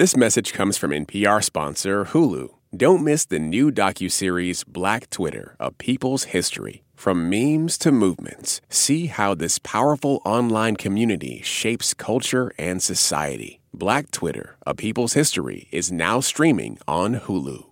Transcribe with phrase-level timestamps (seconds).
[0.00, 2.48] This message comes from NPR sponsor Hulu.
[2.74, 6.84] Don't miss the new docuseries Black Twitter, A People's History.
[6.94, 13.60] From memes to movements, see how this powerful online community shapes culture and society.
[13.74, 17.66] Black Twitter, A People's History is now streaming on Hulu.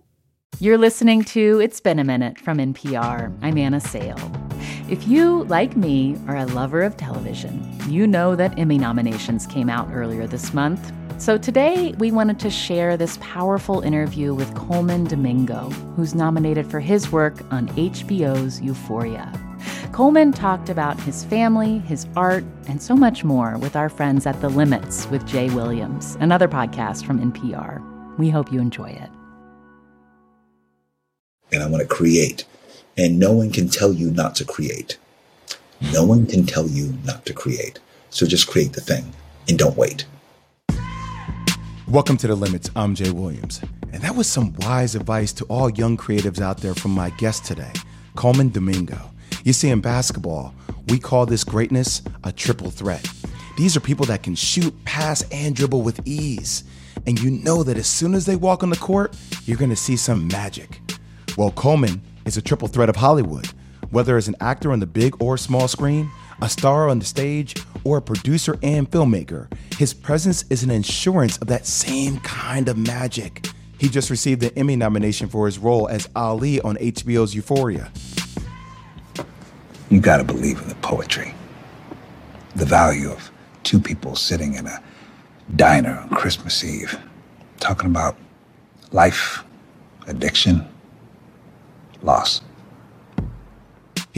[0.59, 3.35] You're listening to It's Been a Minute from NPR.
[3.41, 4.19] I'm Anna Sale.
[4.87, 9.67] If you, like me, are a lover of television, you know that Emmy nominations came
[9.67, 10.91] out earlier this month.
[11.19, 16.79] So today, we wanted to share this powerful interview with Colman Domingo, who's nominated for
[16.79, 19.29] his work on HBO's Euphoria.
[19.91, 24.39] Colman talked about his family, his art, and so much more with our friends at
[24.39, 28.17] The Limits with Jay Williams, another podcast from NPR.
[28.17, 29.09] We hope you enjoy it.
[31.51, 32.45] And I want to create.
[32.95, 34.97] And no one can tell you not to create.
[35.91, 37.79] No one can tell you not to create.
[38.09, 39.11] So just create the thing
[39.49, 40.05] and don't wait.
[41.89, 42.69] Welcome to The Limits.
[42.75, 43.61] I'm Jay Williams.
[43.91, 47.45] And that was some wise advice to all young creatives out there from my guest
[47.45, 47.73] today,
[48.15, 49.09] Colman Domingo.
[49.43, 50.53] You see, in basketball,
[50.89, 53.09] we call this greatness a triple threat.
[53.57, 56.63] These are people that can shoot, pass, and dribble with ease.
[57.07, 59.75] And you know that as soon as they walk on the court, you're going to
[59.75, 60.81] see some magic.
[61.37, 63.47] Well, Colman is a triple threat of Hollywood.
[63.89, 67.55] Whether as an actor on the big or small screen, a star on the stage,
[67.83, 72.77] or a producer and filmmaker, his presence is an insurance of that same kind of
[72.77, 73.47] magic.
[73.77, 77.91] He just received an Emmy nomination for his role as Ali on HBO's Euphoria.
[79.89, 81.33] You got to believe in the poetry,
[82.55, 83.31] the value of
[83.63, 84.83] two people sitting in a
[85.55, 86.99] diner on Christmas Eve,
[87.59, 88.17] talking about
[88.91, 89.43] life,
[90.07, 90.67] addiction,
[92.03, 92.41] loss.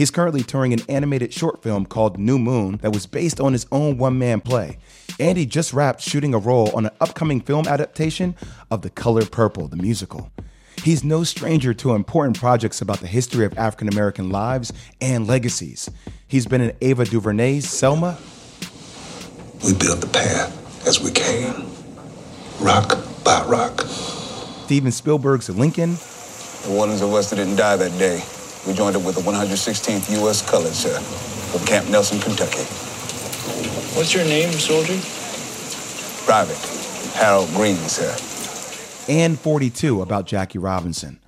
[0.02, 3.66] He's currently touring an animated short film called New Moon that was based on his
[3.70, 4.78] own one man play.
[5.20, 8.34] And he just wrapped shooting a role on an upcoming film adaptation
[8.68, 10.32] of The Color Purple, the musical.
[10.82, 15.88] He's no stranger to important projects about the history of African American lives and legacies.
[16.26, 18.18] He's been in Ava DuVernay's Selma.
[19.64, 21.70] We built the path as we came,
[22.58, 23.82] rock by rock.
[24.64, 25.92] Steven Spielberg's Lincoln.
[25.92, 28.20] The ones of West didn't die that day.
[28.66, 30.48] We joined up with the 116th U.S.
[30.48, 32.62] Colored, sir, from Camp Nelson, Kentucky.
[33.96, 34.96] What's your name, soldier?
[36.24, 36.56] Private
[37.16, 38.14] Harold Green, sir.
[39.12, 41.18] And 42 about Jackie Robinson.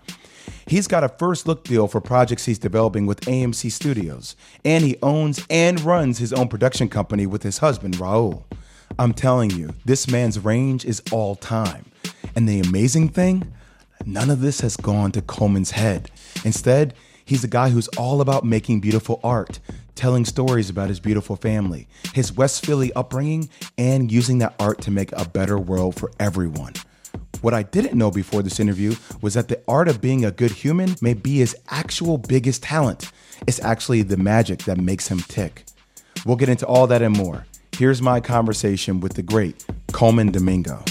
[0.69, 4.97] He's got a first look deal for projects he's developing with AMC Studios, and he
[5.03, 8.45] owns and runs his own production company with his husband, Raul.
[8.97, 11.87] I'm telling you, this man's range is all time.
[12.37, 13.53] And the amazing thing,
[14.07, 16.13] none of this has gone to Colman's head.
[16.45, 19.59] Instead, He's a guy who's all about making beautiful art,
[19.95, 23.49] telling stories about his beautiful family, his West Philly upbringing,
[23.79, 26.75] and using that art to make a better world for everyone.
[27.41, 30.51] What I didn't know before this interview was that the art of being a good
[30.51, 33.11] human may be his actual biggest talent.
[33.47, 35.65] It's actually the magic that makes him tick.
[36.25, 37.47] We'll get into all that and more.
[37.77, 40.85] Here's my conversation with the great Colman Domingo.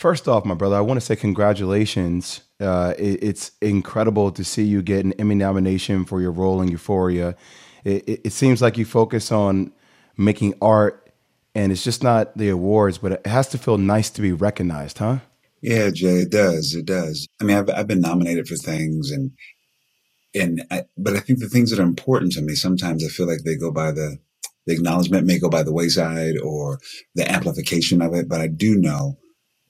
[0.00, 2.40] First off, my brother, I want to say congratulations.
[2.58, 6.68] Uh, it, it's incredible to see you get an Emmy nomination for your role in
[6.68, 7.36] Euphoria.
[7.84, 9.74] It, it, it, seems like you focus on
[10.16, 11.12] making art,
[11.54, 14.96] and it's just not the awards, but it has to feel nice to be recognized,
[14.96, 15.18] huh?
[15.60, 16.74] Yeah, Jay, it does.
[16.74, 17.28] It does.
[17.38, 19.32] I mean, I've, I've been nominated for things, and
[20.34, 23.26] and I, but I think the things that are important to me sometimes I feel
[23.26, 24.16] like they go by the
[24.66, 26.78] the acknowledgement may go by the wayside or
[27.14, 29.18] the amplification of it, but I do know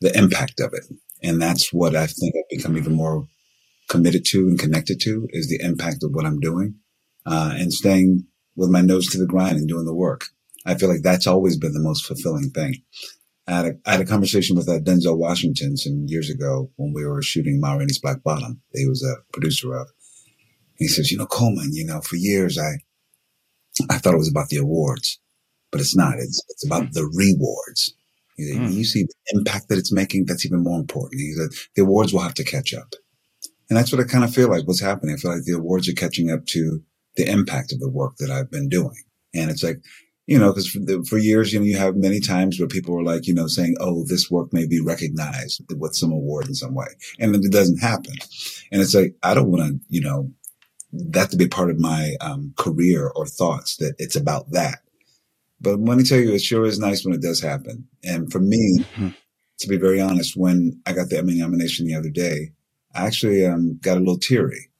[0.00, 0.84] the impact of it.
[1.22, 3.26] And that's what I think I've become even more
[3.88, 6.76] committed to and connected to is the impact of what I'm doing,
[7.26, 10.26] uh, and staying with my nose to the grind and doing the work.
[10.64, 12.76] I feel like that's always been the most fulfilling thing.
[13.46, 16.92] I had a, I had a conversation with uh, Denzel Washington some years ago when
[16.94, 18.60] we were shooting Ma Rainey's Black Bottom.
[18.72, 19.88] He was a producer of.
[20.76, 22.78] He says, you know, Colman, you know, for years I,
[23.90, 25.18] I thought it was about the awards,
[25.72, 26.14] but it's not.
[26.14, 27.94] It's, it's about the rewards.
[28.40, 28.72] Mm.
[28.72, 30.26] You see the impact that it's making.
[30.26, 31.20] That's even more important.
[31.20, 32.94] He said the awards will have to catch up.
[33.68, 35.14] And that's what I kind of feel like what's happening.
[35.14, 36.82] I feel like the awards are catching up to
[37.16, 39.02] the impact of the work that I've been doing.
[39.32, 39.80] And it's like,
[40.26, 43.02] you know, because for, for, years, you know, you have many times where people are
[43.02, 46.74] like, you know, saying, oh, this work may be recognized with some award in some
[46.74, 46.86] way.
[47.18, 48.14] And it doesn't happen.
[48.70, 50.30] And it's like, I don't want to, you know,
[50.92, 54.80] that to be part of my um, career or thoughts that it's about that.
[55.60, 57.86] But let me tell you, it sure is nice when it does happen.
[58.02, 59.08] And for me, mm-hmm.
[59.58, 62.52] to be very honest, when I got the Emmy nomination the other day,
[62.94, 64.70] I actually um, got a little teary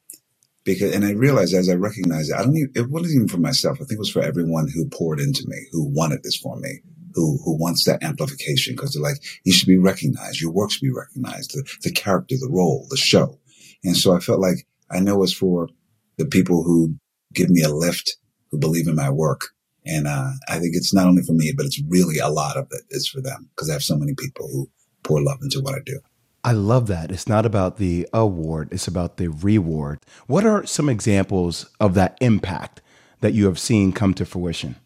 [0.65, 3.39] because, and I realized as I recognized it, I don't even, it wasn't even for
[3.39, 3.77] myself.
[3.77, 6.81] I think it was for everyone who poured into me, who wanted this for me,
[7.15, 10.41] who, who wants that amplification because they're like, you should be recognized.
[10.41, 11.53] Your work should be recognized.
[11.53, 13.39] The, the character, the role, the show.
[13.85, 15.69] And so I felt like I know it's for
[16.17, 16.95] the people who
[17.33, 18.17] give me a lift,
[18.51, 19.49] who believe in my work.
[19.87, 22.69] And, uh, I think it's not only for me, but it's really a lot of
[22.71, 24.69] it is for them because I have so many people who
[25.03, 26.01] pour love into what I do.
[26.43, 27.11] I love that.
[27.11, 30.01] It's not about the award, it's about the reward.
[30.27, 32.81] What are some examples of that impact
[33.21, 34.77] that you have seen come to fruition?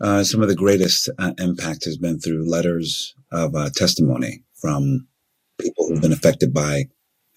[0.00, 5.06] Uh, some of the greatest uh, impact has been through letters of uh, testimony from
[5.60, 6.84] people who've been affected by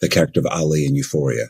[0.01, 1.47] the character of Ali in Euphoria.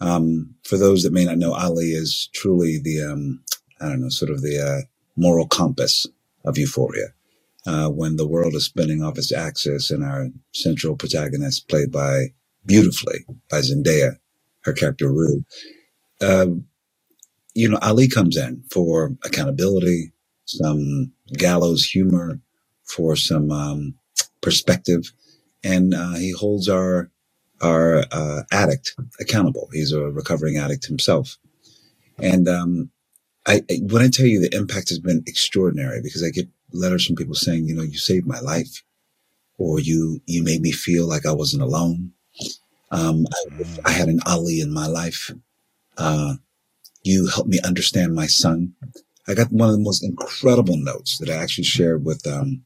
[0.00, 3.42] Um, for those that may not know, Ali is truly the, um,
[3.80, 4.86] I don't know, sort of the uh,
[5.16, 6.06] moral compass
[6.44, 7.08] of Euphoria
[7.66, 12.26] uh, when the world is spinning off its axis and our central protagonist played by
[12.66, 14.16] beautifully by Zendaya,
[14.64, 15.44] her character Rue.
[16.20, 16.46] Uh,
[17.54, 20.12] you know, Ali comes in for accountability,
[20.46, 22.40] some gallows humor,
[22.84, 23.94] for some um,
[24.42, 25.12] perspective,
[25.64, 27.10] and uh, he holds our
[27.62, 29.70] our uh, addict accountable.
[29.72, 31.38] He's a recovering addict himself,
[32.18, 32.90] and um,
[33.48, 37.16] I, when I tell you the impact has been extraordinary because I get letters from
[37.16, 38.84] people saying, you know, you saved my life,
[39.56, 42.12] or you you made me feel like I wasn't alone.
[42.90, 45.30] Um, I, I, had an Ali in my life.
[45.96, 46.34] Uh,
[47.02, 48.74] you helped me understand my son.
[49.26, 52.64] I got one of the most incredible notes that I actually shared with um,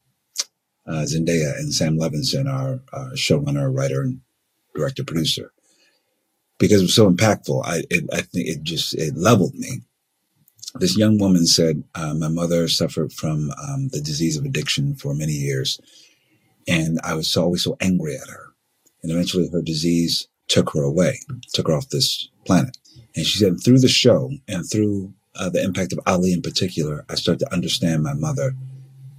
[0.87, 2.79] uh, Zendaya and Sam Levinson, our,
[3.15, 4.21] showrunner, writer, and
[4.75, 5.51] director producer,
[6.57, 7.61] because it was so impactful.
[7.65, 9.81] I it, I think it just it leveled me
[10.79, 15.13] this young woman said, uh, My mother suffered from um, the disease of addiction for
[15.13, 15.79] many years.
[16.67, 18.53] And I was always so angry at her.
[19.01, 21.19] And eventually her disease took her away,
[21.53, 22.77] took her off this planet.
[23.15, 27.05] And she said, through the show and through uh, the impact of Ali in particular,
[27.09, 28.53] I started to understand my mother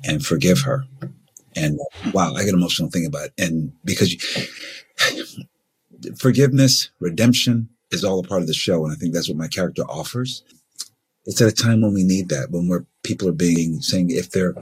[0.04, 0.84] and forgive her.
[1.54, 1.78] And
[2.12, 3.32] wow, I get emotional thinking about it.
[3.38, 5.34] And because you,
[6.18, 8.84] forgiveness, redemption is all a part of the show.
[8.84, 10.42] And I think that's what my character offers
[11.26, 14.30] it's at a time when we need that, when we're people are being saying if
[14.30, 14.54] they're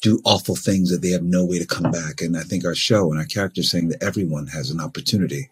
[0.00, 2.20] do awful things that they have no way to come back.
[2.20, 5.48] And I think our show and our characters saying that everyone has an opportunity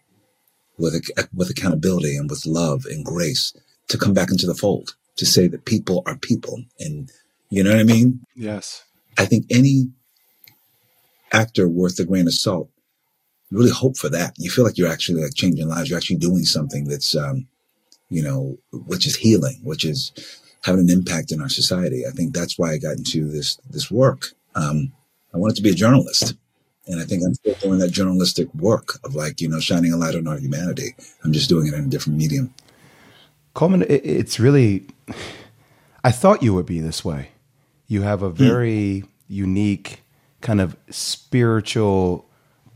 [0.77, 1.01] with
[1.33, 3.53] with accountability and with love and grace
[3.87, 7.11] to come back into the fold to say that people are people and
[7.49, 8.25] you know what I mean?
[8.35, 8.83] Yes.
[9.17, 9.89] I think any
[11.33, 12.69] actor worth a grain of salt
[13.51, 14.33] really hope for that.
[14.37, 15.89] You feel like you're actually like changing lives.
[15.89, 17.47] You're actually doing something that's um,
[18.11, 20.11] you know, which is healing, which is
[20.63, 22.05] having an impact in our society.
[22.05, 24.27] I think that's why I got into this this work.
[24.53, 24.91] Um,
[25.33, 26.35] I wanted to be a journalist,
[26.87, 29.97] and I think I'm still doing that journalistic work of like you know shining a
[29.97, 30.93] light on our humanity.
[31.23, 32.53] I'm just doing it in a different medium.
[33.53, 34.87] Colman, it's really.
[36.03, 37.29] I thought you would be this way.
[37.87, 38.35] You have a hmm.
[38.35, 39.07] very hmm.
[39.27, 40.03] unique
[40.41, 42.27] kind of spiritual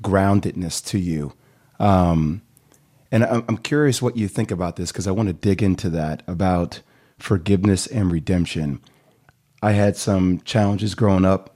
[0.02, 1.34] groundedness to you.
[1.80, 2.42] Um,
[3.16, 6.22] and I'm, curious what you think about this because I want to dig into that
[6.28, 6.82] about
[7.18, 8.82] forgiveness and redemption.
[9.64, 11.56] I had some challenges growing up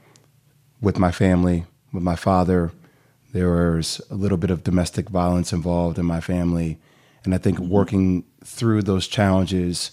[0.79, 2.71] with my family, with my father.
[3.33, 6.79] There was a little bit of domestic violence involved in my family.
[7.25, 7.69] And I think mm-hmm.
[7.69, 9.91] working through those challenges,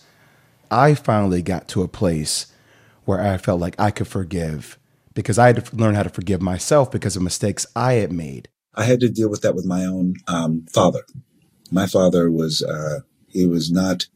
[0.70, 2.46] I finally got to a place
[3.06, 4.78] where I felt like I could forgive
[5.14, 8.48] because I had to learn how to forgive myself because of mistakes I had made.
[8.76, 11.02] I had to deal with that with my own um, father
[11.70, 14.06] my father was uh, he was not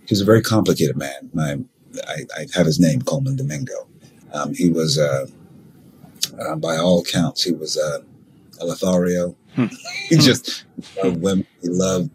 [0.00, 1.30] he was a very complicated man.
[1.32, 1.58] My
[2.06, 3.88] I, I have his name Colman Domingo.
[4.32, 5.26] Um, he was uh,
[6.40, 8.00] uh, by all accounts he was uh,
[8.60, 9.36] a Lothario.
[9.54, 9.66] Hmm.
[10.08, 10.64] he just
[11.02, 11.46] loved women.
[11.62, 12.10] He loved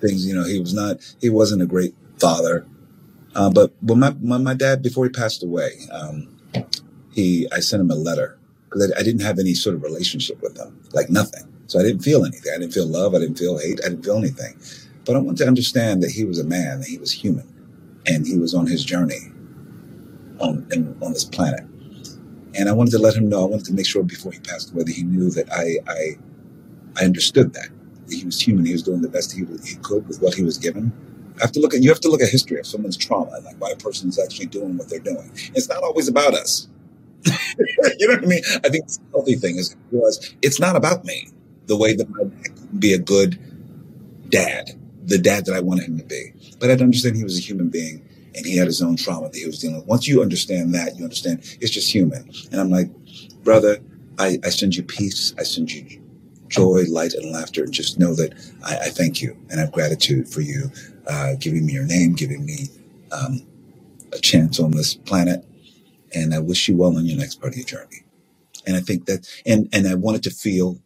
[0.00, 0.26] things.
[0.26, 2.66] You know, he was not he wasn't a great father.
[3.34, 6.36] Uh, but when my when my dad before he passed away, um,
[7.12, 10.40] he I sent him a letter because I, I didn't have any sort of relationship
[10.40, 11.53] with him, like nothing.
[11.66, 12.52] So I didn't feel anything.
[12.54, 13.14] I didn't feel love.
[13.14, 13.80] I didn't feel hate.
[13.84, 14.56] I didn't feel anything.
[15.04, 17.46] But I wanted to understand that he was a man, that he was human,
[18.06, 19.32] and he was on his journey
[20.40, 21.64] on in, on this planet.
[22.54, 23.42] And I wanted to let him know.
[23.42, 26.18] I wanted to make sure before he passed away that he knew that I I,
[27.00, 27.68] I understood that.
[28.08, 28.66] that he was human.
[28.66, 30.92] He was doing the best he, he could with what he was given.
[31.38, 33.56] I have to look at you have to look at history of someone's trauma, like
[33.60, 35.30] why a person is actually doing what they're doing.
[35.54, 36.68] It's not always about us.
[37.98, 38.42] you know what I mean?
[38.64, 41.28] I think the healthy thing is realize it's not about me
[41.66, 43.38] the way that dad could be a good
[44.30, 44.72] dad,
[45.06, 46.32] the dad that I wanted him to be.
[46.60, 48.06] But I'd understand he was a human being
[48.36, 49.86] and he had his own trauma that he was dealing with.
[49.86, 52.30] Once you understand that, you understand it's just human.
[52.52, 52.90] And I'm like,
[53.44, 53.78] brother,
[54.18, 55.34] I, I send you peace.
[55.38, 56.02] I send you
[56.48, 57.64] joy, light, and laughter.
[57.64, 60.70] And just know that I, I thank you and I have gratitude for you
[61.08, 62.68] uh, giving me your name, giving me
[63.12, 63.46] um,
[64.12, 65.44] a chance on this planet.
[66.14, 68.04] And I wish you well on your next part of your journey.
[68.66, 70.78] And I think that, and, and I wanted to feel,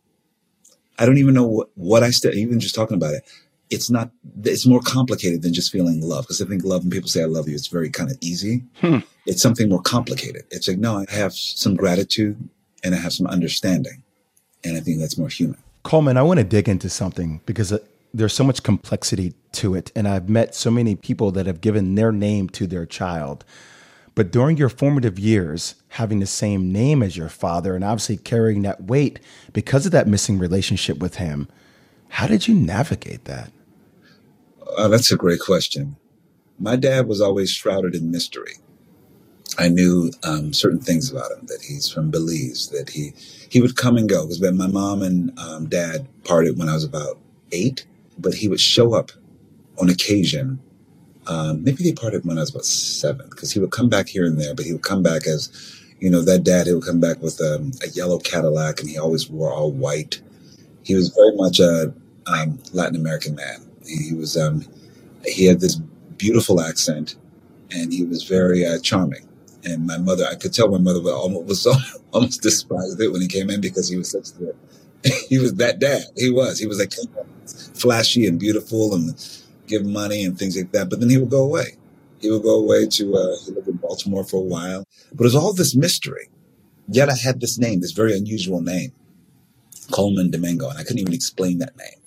[0.99, 3.25] I don't even know what, what I still, even just talking about it.
[3.71, 4.11] It's not,
[4.45, 6.27] it's more complicated than just feeling love.
[6.27, 8.63] Cause I think love, when people say I love you, it's very kind of easy.
[8.81, 8.99] Hmm.
[9.27, 10.45] It's something more complicated.
[10.51, 12.49] It's like, no, I have some gratitude
[12.83, 14.03] and I have some understanding.
[14.65, 15.59] And I think that's more human.
[15.83, 17.79] Colman, I want to dig into something because uh,
[18.13, 19.93] there's so much complexity to it.
[19.95, 23.45] And I've met so many people that have given their name to their child.
[24.19, 28.63] But during your formative years, having the same name as your father and obviously carrying
[28.63, 29.21] that weight
[29.53, 31.47] because of that missing relationship with him,
[32.09, 33.53] how did you navigate that?
[34.77, 35.95] Uh, that's a great question.
[36.59, 38.55] My dad was always shrouded in mystery.
[39.57, 43.13] I knew um, certain things about him that he's from Belize, that he
[43.49, 46.83] he would come and go because my mom and um, dad parted when I was
[46.83, 47.21] about
[47.53, 47.87] eight,
[48.19, 49.13] but he would show up
[49.81, 50.59] on occasion.
[51.29, 54.27] Um, maybe they parted when I was about seven because he would come back here
[54.27, 55.51] and there, but he would come back as,
[56.01, 56.69] you know, that dad.
[56.69, 60.23] He would come back with um, a yellow Cadillac and he always wore all white.
[60.85, 61.95] He was very much a
[62.27, 63.67] um, Latin American man.
[63.87, 64.65] He, was um,
[65.27, 65.77] he had this
[66.19, 67.17] beautiful accent
[67.73, 69.29] and he was very uh, charming
[69.65, 71.67] and my mother, I could tell my mother was almost, was
[72.13, 74.55] almost despised it when he came in because he was such the,
[75.29, 76.03] he was that dad.
[76.17, 76.59] He was.
[76.59, 76.95] He was like
[77.75, 79.11] flashy and beautiful and
[79.69, 80.91] give money and things like that.
[80.91, 81.77] But then he would go away.
[82.21, 84.85] He would go away to, uh, he lived in Baltimore for a while.
[85.13, 86.29] But it was all this mystery.
[86.89, 88.93] Yet I had this name, this very unusual name,
[89.93, 91.99] Colman Domingo, and I couldn't even explain that name.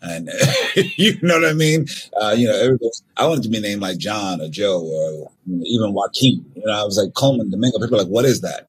[0.00, 0.30] And
[0.96, 1.86] you know what I mean?
[2.20, 2.78] Uh, you know,
[3.16, 5.30] I wanted to be named like John or Joe or
[5.64, 6.44] even Joaquin.
[6.54, 7.78] You know, I was like Colman Domingo.
[7.78, 8.68] People are like, what is that?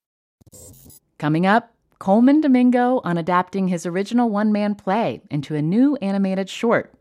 [1.19, 6.49] Coming up, Colman Domingo on adapting his original one man play into a new animated
[6.49, 6.93] short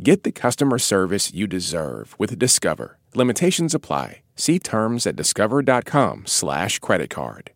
[0.00, 2.98] Get the customer service you deserve with Discover.
[3.14, 4.22] Limitations apply.
[4.36, 7.50] See terms at discover.com/slash credit card.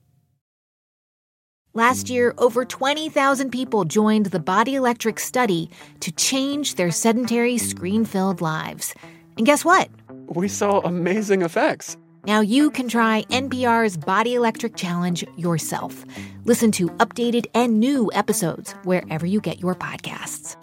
[1.74, 5.70] Last year, over 20,000 people joined the Body Electric study
[6.00, 8.92] to change their sedentary, screen filled lives.
[9.38, 9.88] And guess what?
[10.26, 11.96] We saw amazing effects.
[12.26, 16.04] Now you can try NPR's Body Electric Challenge yourself.
[16.44, 20.56] Listen to updated and new episodes wherever you get your podcasts.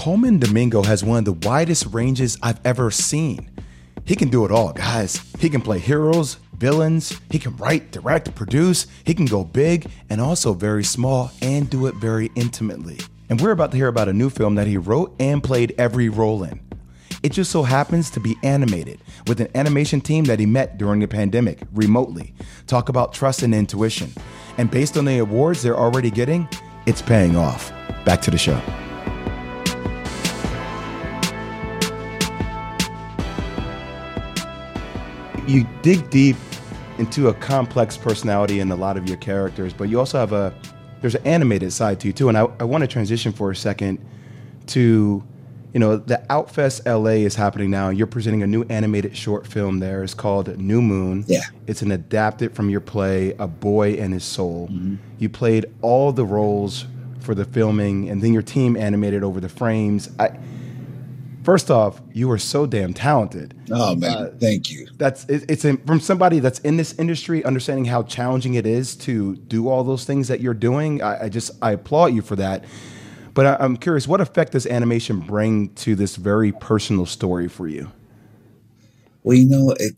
[0.00, 3.50] Colman Domingo has one of the widest ranges I've ever seen.
[4.06, 5.20] He can do it all, guys.
[5.38, 10.18] He can play heroes, villains, he can write, direct, produce, he can go big and
[10.18, 12.98] also very small and do it very intimately.
[13.28, 16.08] And we're about to hear about a new film that he wrote and played every
[16.08, 16.62] role in.
[17.22, 21.00] It just so happens to be animated with an animation team that he met during
[21.00, 22.32] the pandemic remotely.
[22.66, 24.14] Talk about trust and intuition.
[24.56, 26.48] And based on the awards they're already getting,
[26.86, 27.70] it's paying off.
[28.06, 28.62] Back to the show.
[35.50, 36.36] You dig deep
[36.98, 40.54] into a complex personality in a lot of your characters, but you also have a
[41.00, 42.28] there's an animated side to you too.
[42.28, 43.98] And I, I want to transition for a second
[44.68, 45.24] to,
[45.72, 47.88] you know, the Outfest LA is happening now.
[47.88, 50.04] You're presenting a new animated short film there.
[50.04, 51.24] It's called New Moon.
[51.26, 51.42] Yeah.
[51.66, 54.68] It's an adapted from your play, A Boy and His Soul.
[54.70, 54.96] Mm-hmm.
[55.18, 56.86] You played all the roles
[57.20, 60.10] for the filming, and then your team animated over the frames.
[60.18, 60.38] I
[61.42, 63.54] First off, you are so damn talented.
[63.70, 64.88] Oh man, uh, thank you.
[64.98, 68.94] That's it, it's in, from somebody that's in this industry, understanding how challenging it is
[68.96, 71.02] to do all those things that you're doing.
[71.02, 72.64] I, I just I applaud you for that.
[73.32, 77.66] But I, I'm curious, what effect does animation bring to this very personal story for
[77.66, 77.90] you?
[79.22, 79.94] Well, you know, it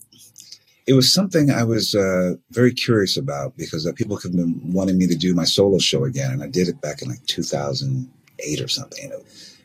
[0.87, 4.97] it was something I was uh, very curious about because uh, people have been wanting
[4.97, 8.61] me to do my solo show again, and I did it back in like 2008
[8.61, 9.03] or something.
[9.03, 9.23] You know,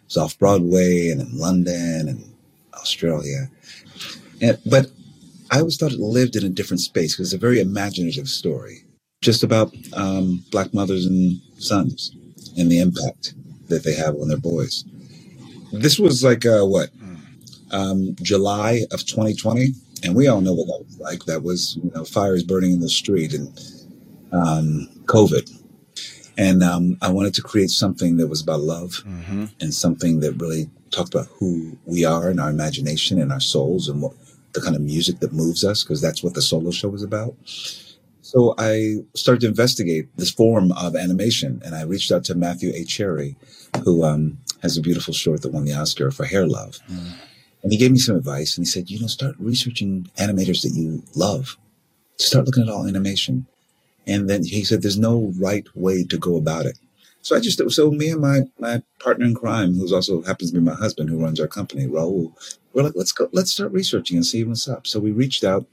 [0.08, 2.34] was off Broadway and in London and
[2.74, 3.50] Australia.
[4.42, 4.88] And, but
[5.52, 8.84] I always thought it lived in a different space because it's a very imaginative story,
[9.22, 12.12] just about um, black mothers and sons
[12.58, 13.34] and the impact
[13.68, 14.84] that they have on their boys.
[15.72, 16.90] This was like uh, what
[17.72, 19.70] um, July of 2020,
[20.04, 21.24] and we all know what that was like.
[21.26, 23.48] That was you know fires burning in the street and
[24.32, 25.57] um, COVID.
[26.38, 29.46] And um, I wanted to create something that was about love mm-hmm.
[29.60, 33.88] and something that really talked about who we are and our imagination and our souls
[33.88, 34.12] and what
[34.52, 37.34] the kind of music that moves us, because that's what the solo show was about.
[38.22, 42.72] So I started to investigate this form of animation, and I reached out to Matthew
[42.74, 42.84] A.
[42.84, 43.36] Cherry,
[43.84, 46.78] who um, has a beautiful short that won the Oscar for Hair Love.
[46.90, 47.12] Mm.
[47.62, 50.72] And he gave me some advice, and he said, you know, start researching animators that
[50.74, 51.56] you love.
[52.18, 53.46] Start looking at all animation.
[54.08, 56.78] And then he said, there's no right way to go about it.
[57.20, 60.58] So I just, so me and my, my partner in crime, who's also happens to
[60.58, 62.32] be my husband, who runs our company, Raul,
[62.72, 64.86] we're like, let's go, let's start researching and see what's up.
[64.86, 65.66] So we reached out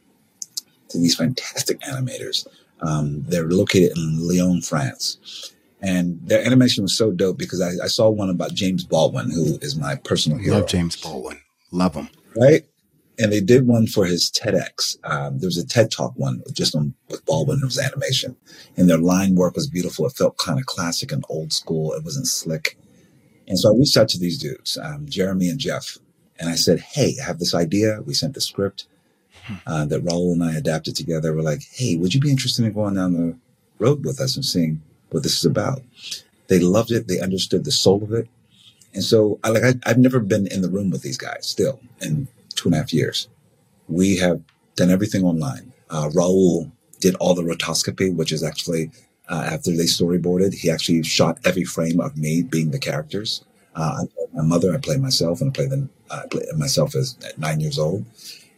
[0.90, 2.46] to these fantastic animators.
[2.82, 5.54] Um, they're located in Lyon, France.
[5.82, 9.58] And their animation was so dope because I, I, saw one about James Baldwin, who
[9.62, 10.60] is my personal hero.
[10.60, 11.40] Love James Baldwin.
[11.72, 12.10] Love him.
[12.36, 12.66] Right?
[13.18, 14.98] And they did one for his TEDx.
[15.04, 17.60] Um, there was a TED Talk one just on with Baldwin.
[17.62, 18.36] It was animation,
[18.76, 20.06] and their line work was beautiful.
[20.06, 21.94] It felt kind of classic and old school.
[21.94, 22.78] It wasn't slick.
[23.48, 25.98] And so I reached out to these dudes, um, Jeremy and Jeff,
[26.40, 28.88] and I said, "Hey, I have this idea." We sent the script
[29.66, 31.34] uh, that Raul and I adapted together.
[31.34, 33.38] We're like, "Hey, would you be interested in going down the
[33.80, 34.82] road with us and seeing
[35.12, 35.82] what this is about?"
[36.48, 37.08] They loved it.
[37.08, 38.28] They understood the soul of it.
[38.94, 41.80] And so I like I, have never been in the room with these guys still
[42.02, 43.28] in two and a half years.
[43.88, 44.42] We have
[44.76, 45.74] done everything online.
[45.90, 48.92] Uh, Raul did all the rotoscopy, which is actually
[49.30, 53.44] uh, after they storyboarded, he actually shot every frame of me being the characters.
[53.76, 55.90] Uh, my mother, I play myself, and I play them.
[56.12, 58.06] I play myself as at nine years old,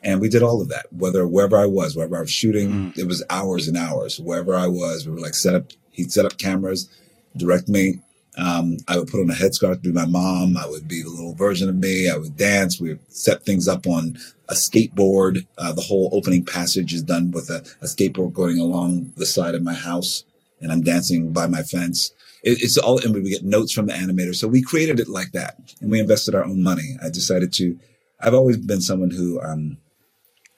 [0.03, 0.91] and we did all of that.
[0.91, 2.97] Whether wherever I was, wherever I was shooting, mm.
[2.97, 4.19] it was hours and hours.
[4.19, 5.71] Wherever I was, we were like set up.
[5.91, 6.89] He'd set up cameras,
[7.35, 7.99] direct me.
[8.37, 10.57] Um, I would put on a headscarf to be my mom.
[10.57, 12.09] I would be a little version of me.
[12.09, 12.79] I would dance.
[12.79, 14.17] We would set things up on
[14.47, 15.45] a skateboard.
[15.57, 19.55] Uh, the whole opening passage is done with a, a, skateboard going along the side
[19.55, 20.23] of my house,
[20.61, 22.11] and I'm dancing by my fence.
[22.43, 24.35] It, it's all, and we get notes from the animator.
[24.35, 26.95] So we created it like that, and we invested our own money.
[27.03, 27.77] I decided to.
[28.21, 29.77] I've always been someone who um,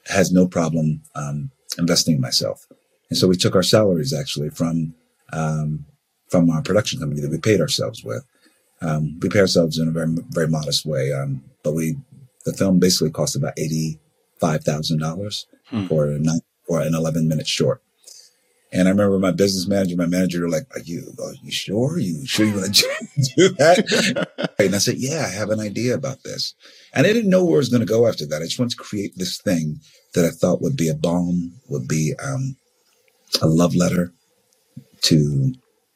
[0.07, 2.67] has no problem um, investing in myself,
[3.09, 4.93] and so we took our salaries actually from
[5.31, 5.85] um,
[6.29, 8.23] from our production company that we paid ourselves with.
[8.81, 11.97] Um, we pay ourselves in a very very modest way, um, but we
[12.45, 13.99] the film basically cost about eighty
[14.39, 15.87] five thousand dollars hmm.
[15.87, 17.81] for a nine, for an eleven minute short.
[18.71, 21.95] And I remember my business manager, my manager, were like, "Are you are you sure?
[21.95, 22.87] Are you sure you want to
[23.35, 26.53] do that?" and I said, "Yeah, I have an idea about this."
[26.93, 28.41] And I didn't know where it was going to go after that.
[28.41, 29.81] I just wanted to create this thing
[30.13, 32.55] that I thought would be a bomb, would be um,
[33.41, 34.13] a love letter
[35.01, 35.53] to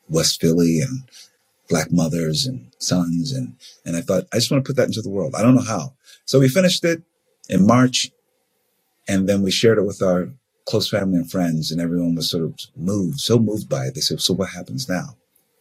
[0.10, 1.04] West Philly and
[1.70, 3.32] black mothers and sons.
[3.32, 5.36] And, and I thought, I just want to put that into the world.
[5.36, 5.94] I don't know how.
[6.26, 7.02] So we finished it
[7.50, 8.12] in March
[9.08, 10.30] and then we shared it with our
[10.66, 13.96] close family and friends and everyone was sort of moved, so moved by it.
[13.96, 15.18] They said, so what happens now?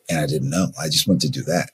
[0.08, 0.68] And I didn't know.
[0.80, 1.70] I just wanted to do that.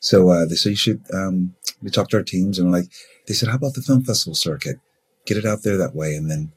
[0.00, 2.86] So, uh, they said, you should, um, we talked to our teams and like,
[3.26, 4.78] they said, how about the film festival circuit?
[5.24, 6.14] Get it out there that way.
[6.14, 6.52] And then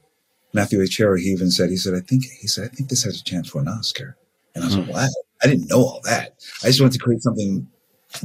[0.54, 0.98] Matthew H.
[0.98, 3.24] Cherry, he even said, he said, I think, he said, I think this has a
[3.24, 4.18] chance for an Oscar.
[4.56, 4.92] And I was mm-hmm.
[4.92, 5.10] like, wow,
[5.44, 6.34] I didn't know all that.
[6.64, 7.68] I just wanted to create something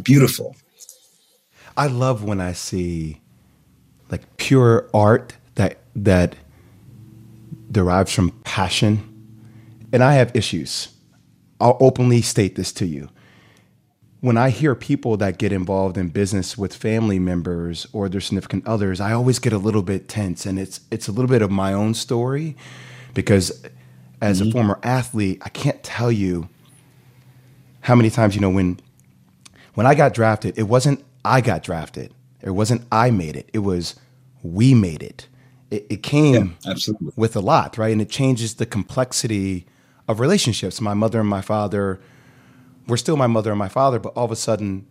[0.02, 0.56] beautiful.
[1.76, 3.20] I love when I see
[4.10, 6.36] like pure art that that
[7.70, 9.10] derives from passion.
[9.92, 10.88] And I have issues.
[11.60, 13.08] I'll openly state this to you.
[14.20, 18.66] When I hear people that get involved in business with family members or their significant
[18.66, 21.50] others, I always get a little bit tense and it's it's a little bit of
[21.50, 22.56] my own story
[23.12, 23.64] because
[24.20, 24.48] as mm-hmm.
[24.48, 26.48] a former athlete, I can't tell you
[27.80, 28.80] how many times you know when
[29.74, 32.12] when I got drafted, it wasn't I got drafted.
[32.42, 33.48] It wasn't I made it.
[33.52, 33.96] It was
[34.42, 35.28] we made it.
[35.70, 37.12] It, it came yeah, absolutely.
[37.16, 37.92] with a lot, right?
[37.92, 39.66] And it changes the complexity
[40.06, 40.80] of relationships.
[40.80, 42.00] My mother and my father
[42.86, 44.86] were still my mother and my father, but all of a sudden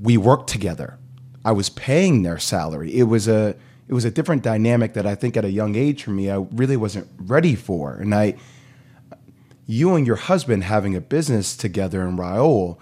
[0.00, 0.98] we worked together.
[1.44, 2.94] I was paying their salary.
[2.94, 3.56] It was a
[3.88, 6.36] it was a different dynamic that I think at a young age for me I
[6.36, 7.94] really wasn't ready for.
[7.94, 8.36] And I
[9.70, 12.76] you and your husband having a business together in Raul,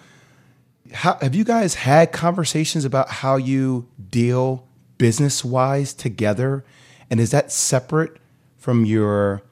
[0.92, 6.64] how, have you guys had conversations about how you deal business wise together?
[7.11, 8.16] And is that separate
[8.57, 9.42] from your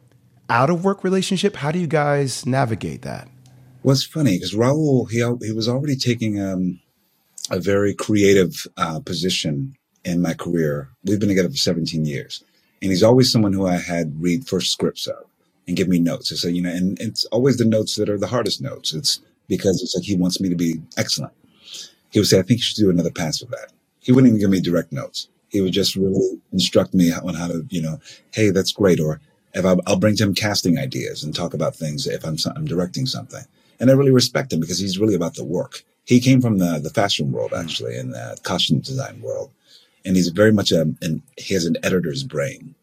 [0.48, 1.56] out of work relationship?
[1.56, 3.28] How do you guys navigate that?
[3.84, 6.80] It's funny because Raul, he, he was already taking um,
[7.50, 10.88] a very creative uh, position in my career.
[11.04, 12.42] We've been together for 17 years.
[12.82, 15.24] And he's always someone who I had read first scripts of
[15.66, 16.38] and give me notes.
[16.40, 18.94] So, you know, and it's always the notes that are the hardest notes.
[18.94, 21.32] It's because it's like he wants me to be excellent.
[22.10, 23.72] He would say, I think you should do another pass of that.
[24.00, 25.28] He wouldn't even give me direct notes.
[25.48, 27.98] He would just really instruct me on how to, you know,
[28.32, 29.00] hey, that's great.
[29.00, 29.20] Or
[29.54, 32.64] if I, will bring to him casting ideas and talk about things if I'm, I'm
[32.64, 33.42] directing something.
[33.80, 35.82] And I really respect him because he's really about the work.
[36.04, 39.50] He came from the, the fashion world, actually, in the costume design world.
[40.04, 42.75] And he's very much a, and he has an editor's brain.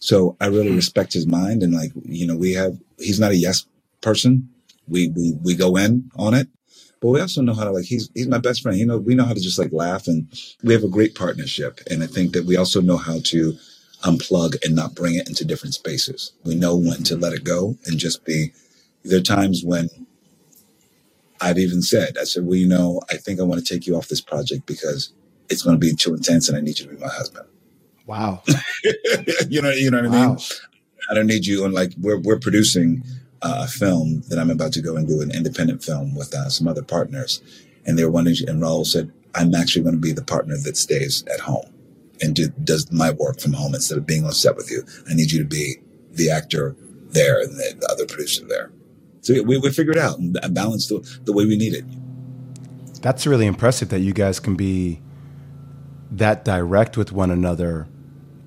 [0.00, 0.76] So I really hmm.
[0.76, 1.62] respect his mind.
[1.62, 3.66] And like, you know, we have, he's not a yes
[4.00, 4.48] person.
[4.88, 6.48] We, we, we go in on it,
[7.00, 8.76] but we also know how to like, he's, he's my best friend.
[8.76, 10.26] You know, we know how to just like laugh and
[10.64, 11.80] we have a great partnership.
[11.88, 13.56] And I think that we also know how to
[14.02, 16.32] unplug and not bring it into different spaces.
[16.44, 18.52] We know when to let it go and just be,
[19.04, 19.88] there are times when
[21.40, 23.96] I've even said, I said, well, you know, I think I want to take you
[23.96, 25.12] off this project because
[25.48, 27.46] it's going to be too intense and I need you to be my husband.
[28.10, 28.42] Wow.
[29.48, 30.22] you know, you know what wow.
[30.24, 30.38] I mean?
[31.08, 31.64] I don't need you.
[31.64, 33.04] And like, we're, we're producing
[33.40, 36.66] a film that I'm about to go and do an independent film with uh, some
[36.66, 37.40] other partners.
[37.86, 40.76] And they were wondering, and Raul said, I'm actually going to be the partner that
[40.76, 41.72] stays at home
[42.20, 44.82] and do, does my work from home instead of being on set with you.
[45.08, 45.76] I need you to be
[46.10, 46.74] the actor
[47.10, 48.72] there and the, the other producer there.
[49.20, 51.84] So we, we figured out and balanced the, the way we need it.
[53.02, 55.00] That's really impressive that you guys can be
[56.10, 57.86] that direct with one another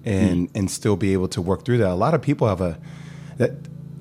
[0.06, 0.58] and mm.
[0.58, 1.90] and still be able to work through that.
[1.90, 2.78] A lot of people have a
[3.38, 3.52] that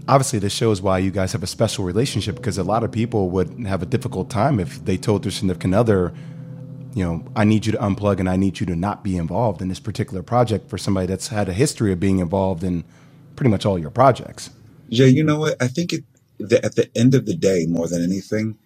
[0.09, 3.31] obviously this shows why you guys have a special relationship because a lot of people
[3.31, 6.13] would have a difficult time if they told their significant other,
[6.95, 9.63] you know, I need you to unplug and I need you to not be involved
[9.63, 12.85] in this particular project for somebody that's had a history of being involved in
[13.37, 14.51] pretty much all your projects.
[14.89, 15.63] Yeah, you know what?
[15.63, 16.05] I think it
[16.49, 18.59] the, at the end of the day, more than anything,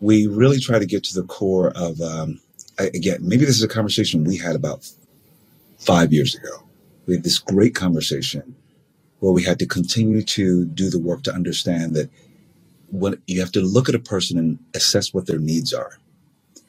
[0.00, 2.40] we really try to get to the core of, um,
[2.78, 4.90] again, maybe this is a conversation we had about
[5.78, 6.62] five years ago.
[7.06, 8.54] We had this great conversation
[9.20, 12.10] where we had to continue to do the work to understand that
[12.90, 15.98] when you have to look at a person and assess what their needs are,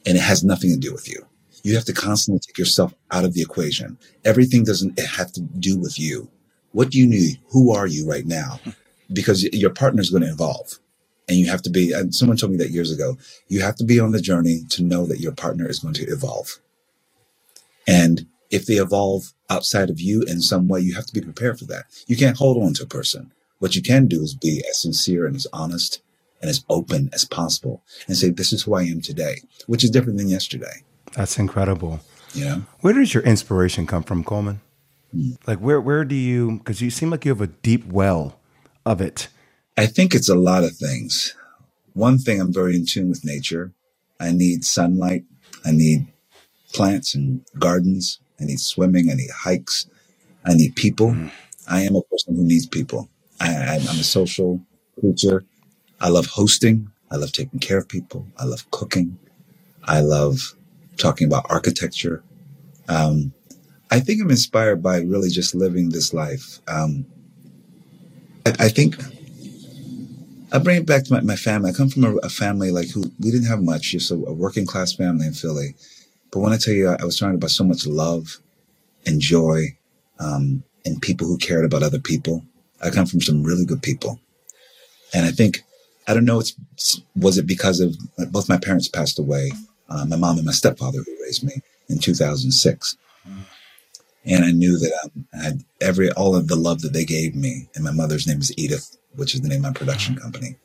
[0.06, 1.26] and it has nothing to do with you.
[1.62, 3.98] You have to constantly take yourself out of the equation.
[4.24, 6.30] Everything doesn't have to do with you.
[6.72, 7.38] What do you need?
[7.50, 8.60] Who are you right now?
[9.12, 10.78] because your partner is going to evolve
[11.28, 13.16] and you have to be and someone told me that years ago
[13.48, 16.04] you have to be on the journey to know that your partner is going to
[16.04, 16.60] evolve
[17.86, 21.58] and if they evolve outside of you in some way you have to be prepared
[21.58, 24.62] for that you can't hold on to a person what you can do is be
[24.68, 26.02] as sincere and as honest
[26.40, 29.36] and as open as possible and say this is who i am today
[29.66, 30.82] which is different than yesterday
[31.12, 32.00] that's incredible
[32.44, 34.60] know where does your inspiration come from colman
[35.12, 35.32] hmm.
[35.46, 38.40] like where where do you because you seem like you have a deep well
[38.86, 39.28] of it?
[39.76, 41.34] I think it's a lot of things.
[41.92, 43.72] One thing, I'm very in tune with nature.
[44.18, 45.24] I need sunlight.
[45.64, 46.06] I need
[46.72, 48.20] plants and gardens.
[48.40, 49.10] I need swimming.
[49.10, 49.86] I need hikes.
[50.44, 51.08] I need people.
[51.10, 51.30] Mm.
[51.68, 53.08] I am a person who needs people.
[53.40, 54.60] I, am a social
[54.98, 55.44] creature.
[56.00, 56.90] I love hosting.
[57.10, 58.26] I love taking care of people.
[58.38, 59.18] I love cooking.
[59.84, 60.54] I love
[60.96, 62.22] talking about architecture.
[62.88, 63.32] Um,
[63.90, 66.60] I think I'm inspired by really just living this life.
[66.68, 67.06] Um,
[68.46, 68.96] I, I think
[70.52, 71.70] I bring it back to my, my family.
[71.70, 74.32] I come from a, a, family like who we didn't have much, just a, a,
[74.32, 75.74] working class family in Philly.
[76.30, 78.38] But when I tell you, I, was surrounded by so much love
[79.06, 79.76] and joy,
[80.18, 82.44] um, and people who cared about other people.
[82.82, 84.20] I come from some really good people,
[85.12, 85.62] and I think
[86.06, 86.40] I don't know.
[86.40, 87.96] It's was it because of
[88.30, 89.52] both my parents passed away,
[89.88, 91.54] uh, my mom and my stepfather who raised me
[91.88, 92.96] in 2006
[94.24, 97.34] and I knew that um, I had every all of the love that they gave
[97.34, 97.68] me.
[97.74, 100.56] And my mother's name is Edith, which is the name of my production company.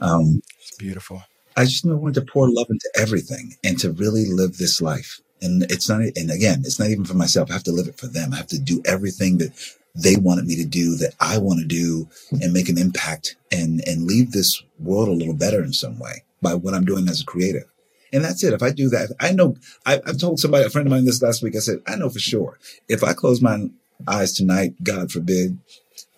[0.00, 1.22] Um, it's beautiful.
[1.58, 5.20] I just I wanted to pour love into everything and to really live this life.
[5.42, 7.50] And it's not, and again, it's not even for myself.
[7.50, 8.32] I have to live it for them.
[8.32, 9.50] I have to do everything that
[9.96, 12.08] they wanted me to do, that I want to do,
[12.40, 16.22] and make an impact and and leave this world a little better in some way
[16.40, 17.64] by what I'm doing as a creative.
[18.12, 18.52] And that's it.
[18.52, 21.20] If I do that, I know I, have told somebody, a friend of mine this
[21.20, 22.56] last week, I said, I know for sure
[22.88, 23.68] if I close my
[24.06, 25.58] eyes tonight, God forbid,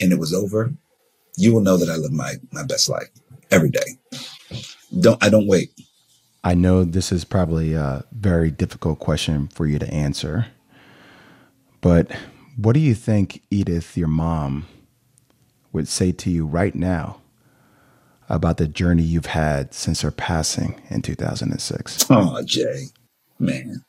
[0.00, 0.74] and it was over,
[1.38, 3.08] you will know that I live my, my best life
[3.50, 3.96] every day.
[4.98, 5.70] Don't, I don't wait.
[6.42, 10.46] I know this is probably a very difficult question for you to answer,
[11.80, 12.10] but
[12.56, 14.66] what do you think Edith, your mom,
[15.72, 17.20] would say to you right now
[18.30, 22.06] about the journey you've had since her passing in 2006.
[22.10, 22.86] Oh, Jay,
[23.38, 23.84] man.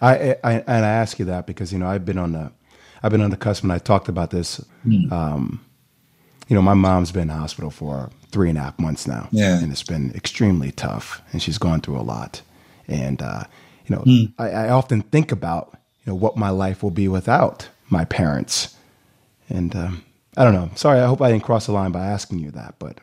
[0.00, 2.52] I, I and I ask you that because you know I've been on the
[3.02, 4.64] I've been on the cusp and I talked about this.
[4.86, 5.12] Mm.
[5.12, 5.64] Um,
[6.50, 9.60] you know, my mom's been in hospital for three and a half months now, yeah,
[9.60, 12.42] and it's been extremely tough, and she's gone through a lot.
[12.88, 13.44] And uh,
[13.86, 14.32] you know, mm.
[14.36, 18.76] I, I often think about you know what my life will be without my parents,
[19.48, 20.04] and um,
[20.36, 20.70] I don't know.
[20.74, 22.98] Sorry, I hope I didn't cross the line by asking you that, but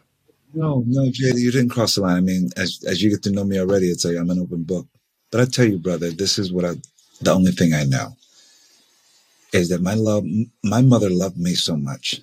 [0.53, 2.17] no, no, Jay, you didn't cross the line.
[2.17, 4.63] I mean, as as you get to know me already, it's like I'm an open
[4.63, 4.87] book.
[5.31, 6.73] But I tell you, brother, this is what I.
[7.21, 8.17] The only thing I know
[9.53, 10.25] is that my love,
[10.65, 12.19] my mother loved me so much.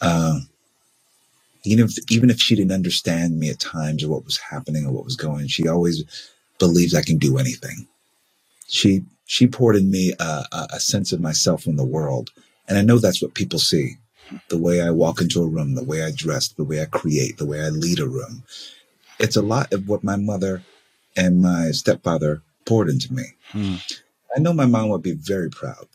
[0.00, 0.40] Uh,
[1.64, 4.92] Even if, even if she didn't understand me at times or what was happening or
[4.92, 6.04] what was going, she always
[6.58, 7.86] believes I can do anything.
[8.68, 12.30] She, she poured in me a, a, a sense of myself in the world.
[12.68, 13.96] And I know that's what people see.
[14.48, 17.38] The way I walk into a room, the way I dress, the way I create,
[17.38, 18.44] the way I lead a room.
[19.18, 20.62] It's a lot of what my mother
[21.16, 23.24] and my stepfather poured into me.
[23.52, 23.76] Hmm.
[24.36, 25.88] I know my mom would be very proud.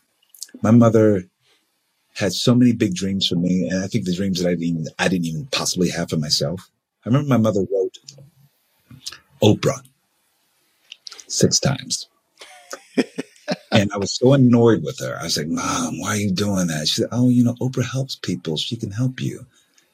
[0.62, 1.24] My mother
[2.16, 4.64] had so many big dreams for me, and I think the dreams that I didn't
[4.64, 6.70] even, I didn't even possibly have for myself.
[7.04, 7.98] I remember my mother wrote
[9.42, 9.82] Oprah
[11.28, 12.08] six times.
[13.72, 15.18] and I was so annoyed with her.
[15.20, 16.88] I was like, Mom, why are you doing that?
[16.88, 18.56] She said, Oh, you know, Oprah helps people.
[18.56, 19.46] She can help you.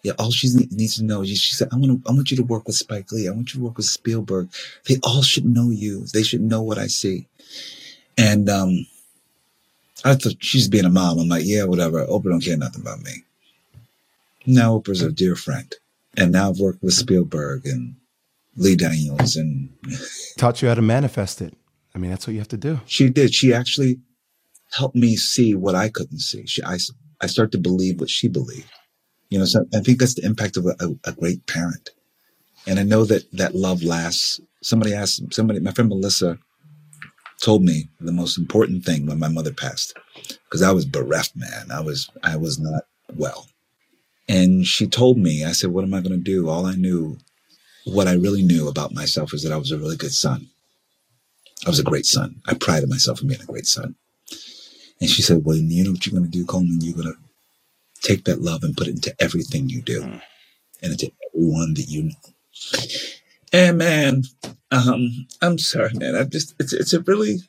[0.03, 2.37] Yeah, all she needs to know is she said, I want to, I want you
[2.39, 3.29] to work with Spike Lee.
[3.29, 4.49] I want you to work with Spielberg.
[4.89, 6.07] They all should know you.
[6.13, 7.29] They should know what I see.
[8.19, 8.87] And um,
[10.05, 11.19] I thought she's being a mom.
[11.19, 12.05] I'm like, yeah, whatever.
[12.07, 13.13] Oprah don't care nothing about me.
[14.47, 15.73] Now Oprah's a dear friend.
[16.17, 17.97] And now I've worked with Spielberg and
[18.57, 19.71] Lee Daniels and
[20.37, 21.55] taught you how to manifest it.
[21.95, 22.81] I mean, that's what you have to do.
[22.87, 23.35] She did.
[23.35, 23.99] She actually
[24.73, 26.47] helped me see what I couldn't see.
[26.47, 26.79] She, I,
[27.21, 28.71] I start to believe what she believed.
[29.31, 31.91] You know, so I think that's the impact of a, a, a great parent.
[32.67, 34.41] And I know that that love lasts.
[34.63, 36.39] Somebody asked somebody, my friend Melissa
[37.43, 39.99] told me the most important thing when my mother passed,
[40.45, 41.71] because I was bereft, man.
[41.71, 43.47] I was I was not well.
[44.29, 46.49] And she told me, I said, What am I gonna do?
[46.49, 47.19] All I knew,
[47.85, 50.49] what I really knew about myself is that I was a really good son.
[51.67, 52.41] I was a great son.
[52.47, 53.97] I prided myself on being a great son.
[55.01, 56.81] And she said, Well, you know what you're gonna do, Colman?
[56.81, 57.17] You're gonna
[58.03, 60.23] take that love and put it into everything you do mm.
[60.83, 62.15] and into everyone that you know.
[63.53, 64.23] And man,
[64.73, 66.17] um, I'm sorry, man.
[66.17, 67.41] I've just it's it's a really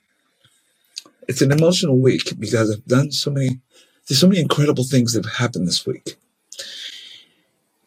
[1.28, 3.60] it's an emotional week because I've done so many
[4.08, 6.18] there's so many incredible things that have happened this week.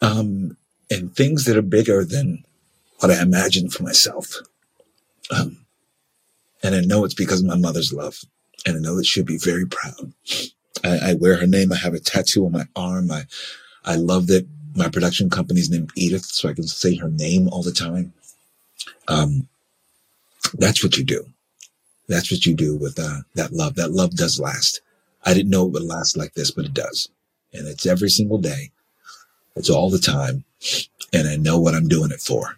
[0.00, 0.56] Um,
[0.90, 2.44] and things that are bigger than
[3.00, 4.36] what I imagined for myself.
[5.30, 5.66] Um,
[6.62, 8.20] and I know it's because of my mother's love.
[8.66, 10.12] And I know that she'll be very proud.
[10.84, 11.72] I, I wear her name.
[11.72, 13.10] I have a tattoo on my arm.
[13.10, 13.24] I,
[13.84, 17.62] I love that my production company's named Edith, so I can say her name all
[17.62, 18.12] the time.
[19.08, 19.48] Um,
[20.54, 21.26] that's what you do.
[22.08, 23.74] That's what you do with uh, that love.
[23.74, 24.80] That love does last.
[25.24, 27.08] I didn't know it would last like this, but it does.
[27.52, 28.70] And it's every single day.
[29.56, 30.44] It's all the time.
[31.12, 32.56] And I know what I'm doing it for.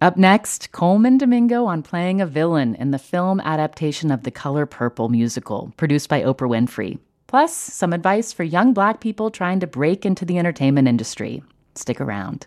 [0.00, 4.66] Up next, Colman Domingo on playing a villain in the film adaptation of The Color
[4.66, 6.98] Purple musical, produced by Oprah Winfrey.
[7.26, 11.42] Plus, some advice for young black people trying to break into the entertainment industry.
[11.74, 12.46] Stick around.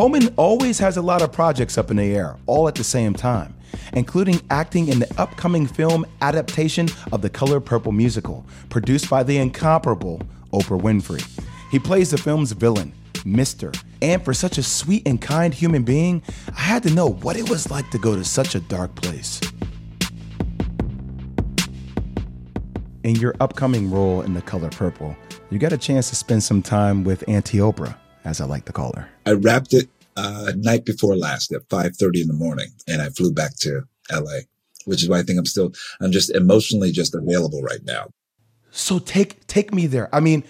[0.00, 3.12] Colman always has a lot of projects up in the air, all at the same
[3.12, 3.54] time,
[3.92, 9.36] including acting in the upcoming film adaptation of the Color Purple musical, produced by the
[9.36, 10.22] incomparable
[10.54, 11.22] Oprah Winfrey.
[11.70, 12.94] He plays the film's villain,
[13.26, 16.22] Mister, and for such a sweet and kind human being,
[16.56, 19.38] I had to know what it was like to go to such a dark place.
[23.04, 25.14] In your upcoming role in The Color Purple,
[25.50, 28.72] you got a chance to spend some time with Auntie Oprah as I like to
[28.72, 29.08] call her.
[29.26, 33.32] I wrapped it uh, night before last at 5.30 in the morning and I flew
[33.32, 34.40] back to LA,
[34.84, 38.10] which is why I think I'm still, I'm just emotionally just available right now.
[38.70, 40.14] So take, take me there.
[40.14, 40.44] I mean,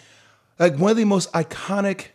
[0.59, 2.09] like one of the most iconic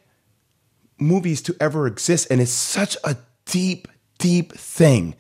[1.00, 2.28] movies to ever exist.
[2.30, 3.88] And it's such a deep,
[4.18, 5.16] deep thing.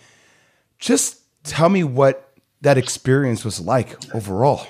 [0.79, 4.67] Just tell me what that experience was like overall.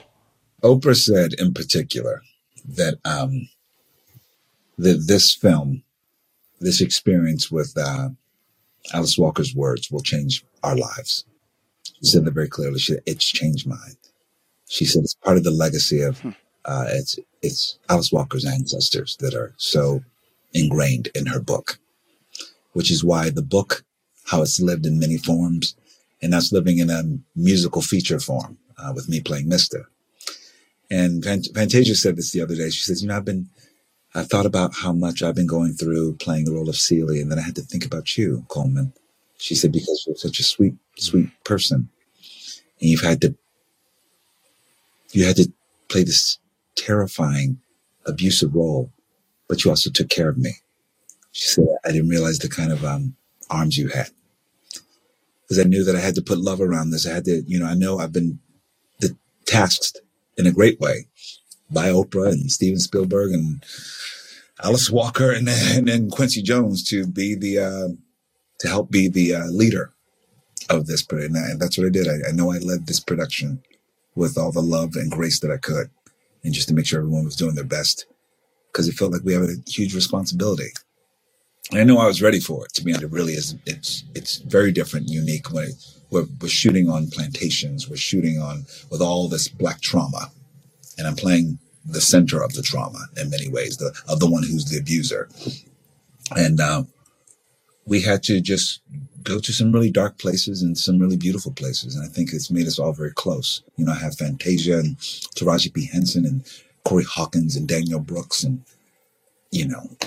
[0.63, 2.21] Oprah said in particular
[2.67, 3.47] that um,
[4.77, 5.83] that this film,
[6.59, 8.09] this experience with uh,
[8.93, 11.25] Alice Walker's words will change our lives.
[11.83, 12.79] She said that very clearly.
[12.79, 13.97] She said, it's changed mine.
[14.67, 16.31] She said it's part of the legacy of hmm.
[16.65, 20.03] uh, it's it's Alice Walker's ancestors that are so
[20.53, 21.77] ingrained in her book,
[22.73, 23.83] which is why the book,
[24.25, 25.75] how it's lived in many forms,
[26.21, 27.03] and that's living in a
[27.35, 29.87] musical feature form uh, with me playing Mister.
[30.89, 32.69] And Fantasia said this the other day.
[32.69, 33.49] She says, you know, I've been
[34.15, 37.31] I thought about how much I've been going through playing the role of Celie, and
[37.31, 38.93] then I had to think about you, Colman.
[39.37, 41.89] She said, because you're such a sweet, sweet person.
[42.81, 43.35] And you've had to,
[45.11, 45.51] you had to
[45.89, 46.39] play this
[46.75, 47.59] terrifying,
[48.07, 48.89] abusive role
[49.47, 50.51] but you also took care of me.
[51.33, 53.15] She said, I didn't realize the kind of um,
[53.49, 54.09] arms you had.
[55.43, 57.07] Because I knew that I had to put love around this.
[57.07, 58.39] I had to, you know, I know I've been
[59.45, 59.99] tasked
[60.37, 61.07] in a great way
[61.69, 63.63] by Oprah and Steven Spielberg and
[64.63, 67.87] Alice Walker and, and, and Quincy Jones to be the, uh,
[68.59, 69.93] to help be the uh, leader
[70.69, 71.05] of this.
[71.09, 72.07] And, and that's what I did.
[72.07, 73.61] I, I know I led this production
[74.15, 75.89] with all the love and grace that I could
[76.43, 78.05] and just to make sure everyone was doing their best
[78.71, 80.69] because it felt like we have a huge responsibility.
[81.71, 82.73] And I know I was ready for it.
[82.73, 83.55] To be honest, it really is.
[83.65, 85.51] It's it's very different, unique.
[85.51, 85.75] When it,
[86.11, 90.31] we're, we're shooting on plantations, we're shooting on with all this black trauma,
[90.97, 94.43] and I'm playing the center of the trauma in many ways, the of the one
[94.43, 95.29] who's the abuser.
[96.35, 96.83] And uh,
[97.85, 98.81] we had to just
[99.21, 101.95] go to some really dark places and some really beautiful places.
[101.95, 103.61] And I think it's made us all very close.
[103.75, 105.87] You know, I have Fantasia and Taraji P.
[105.87, 106.45] Henson and
[106.83, 108.43] Corey Hawkins and Danielle Brooks.
[108.43, 108.63] And,
[109.51, 109.97] you know,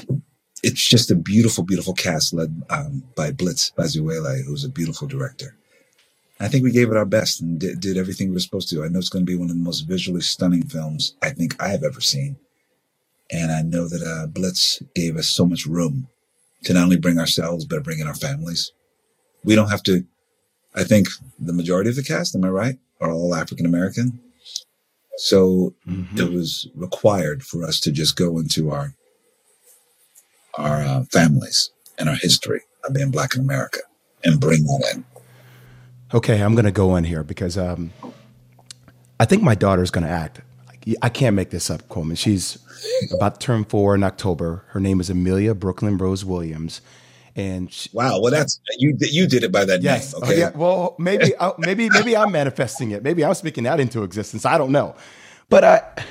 [0.63, 5.57] it's just a beautiful, beautiful cast led um, by Blitz Bazawule, who's a beautiful director.
[6.41, 8.85] I think we gave it our best and did, did everything we were supposed to.
[8.85, 11.61] I know it's going to be one of the most visually stunning films I think
[11.61, 12.37] I have ever seen.
[13.31, 16.09] And I know that uh, Blitz gave us so much room
[16.65, 18.73] to not only bring ourselves, but bring in our families.
[19.45, 20.05] We don't have to,
[20.75, 24.21] I think the majority of the cast, am I right, are all African American.
[25.17, 26.19] So mm-hmm.
[26.19, 28.95] it was required for us to just go into our,
[30.55, 33.81] our uh, families and our history of being black in America
[34.25, 35.05] and bring that in.
[36.15, 37.93] Okay, I'm going to go in here because um,
[39.21, 40.41] I think my daughter's going to act.
[41.03, 42.17] I can't make this up, Colman.
[42.17, 42.57] She's
[43.13, 44.65] about to turn four in October.
[44.69, 46.81] Her name is Amelia Brooklyn Rose Williams.
[47.37, 48.97] And she, wow, well, that's you.
[48.99, 50.15] You did it by that yes.
[50.15, 50.23] name.
[50.23, 50.35] Okay.
[50.35, 50.51] Oh, yeah.
[50.57, 53.03] Well, maybe, maybe, maybe I'm manifesting it.
[53.03, 54.47] Maybe I'm speaking that into existence.
[54.47, 54.97] I don't know.
[55.51, 56.05] But I,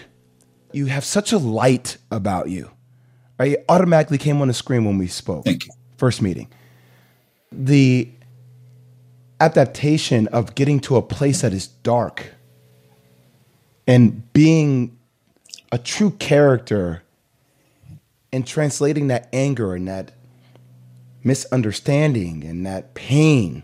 [0.74, 2.70] you have such a light about you.
[3.40, 5.46] I automatically came on the screen when we spoke.
[5.46, 5.72] Thank you.
[5.98, 6.50] First meeting.
[7.52, 8.10] The
[9.40, 12.34] adaptation of getting to a place that is dark
[13.86, 14.98] and being
[15.72, 17.04] a true character
[18.34, 20.12] and translating that anger and that
[21.24, 23.64] misunderstanding and that pain.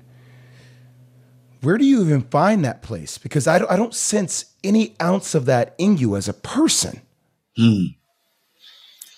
[1.61, 3.17] Where do you even find that place?
[3.17, 7.01] Because i don't, I don't sense any ounce of that in you as a person.
[7.55, 7.85] Hmm.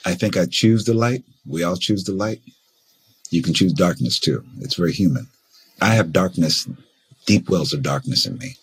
[0.06, 1.24] i think i choose the light.
[1.46, 2.42] We all choose the light.
[3.30, 4.44] You can choose darkness too.
[4.60, 5.28] It's very human
[5.82, 6.68] I have darkness,
[7.26, 8.56] deep wells of darkness in me.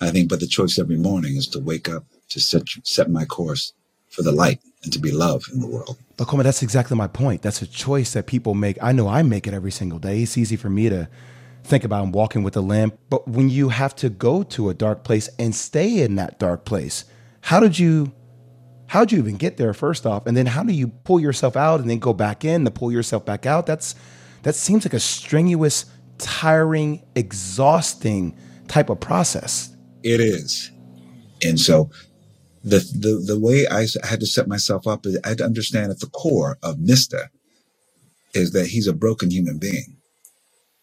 [0.00, 3.24] I think, but the choice every morning is to wake up, to set, set my
[3.24, 3.72] course
[4.10, 5.98] for the light and to be love in the world.
[6.16, 7.42] But Colman, that's exactly my point.
[7.42, 8.78] That's a choice that people make.
[8.82, 10.22] I know I make it every single day.
[10.22, 11.08] It's easy for me to
[11.64, 12.98] think about I'm walking with a lamp.
[13.10, 16.64] But when you have to go to a dark place and stay in that dark
[16.64, 17.04] place,
[17.42, 18.12] how did you
[18.86, 20.26] how did you even get there first off?
[20.26, 22.90] And then how do you pull yourself out and then go back in to pull
[22.90, 23.66] yourself back out?
[23.66, 23.94] That's
[24.42, 25.84] that seems like a strenuous
[26.18, 28.36] tiring, exhausting
[28.68, 29.74] type of process.
[30.02, 30.70] It is.
[31.42, 31.90] And so
[32.64, 35.90] the, the, the way I had to set myself up is I had to understand
[35.90, 37.28] at the core of Mr.
[38.34, 39.96] is that he's a broken human being.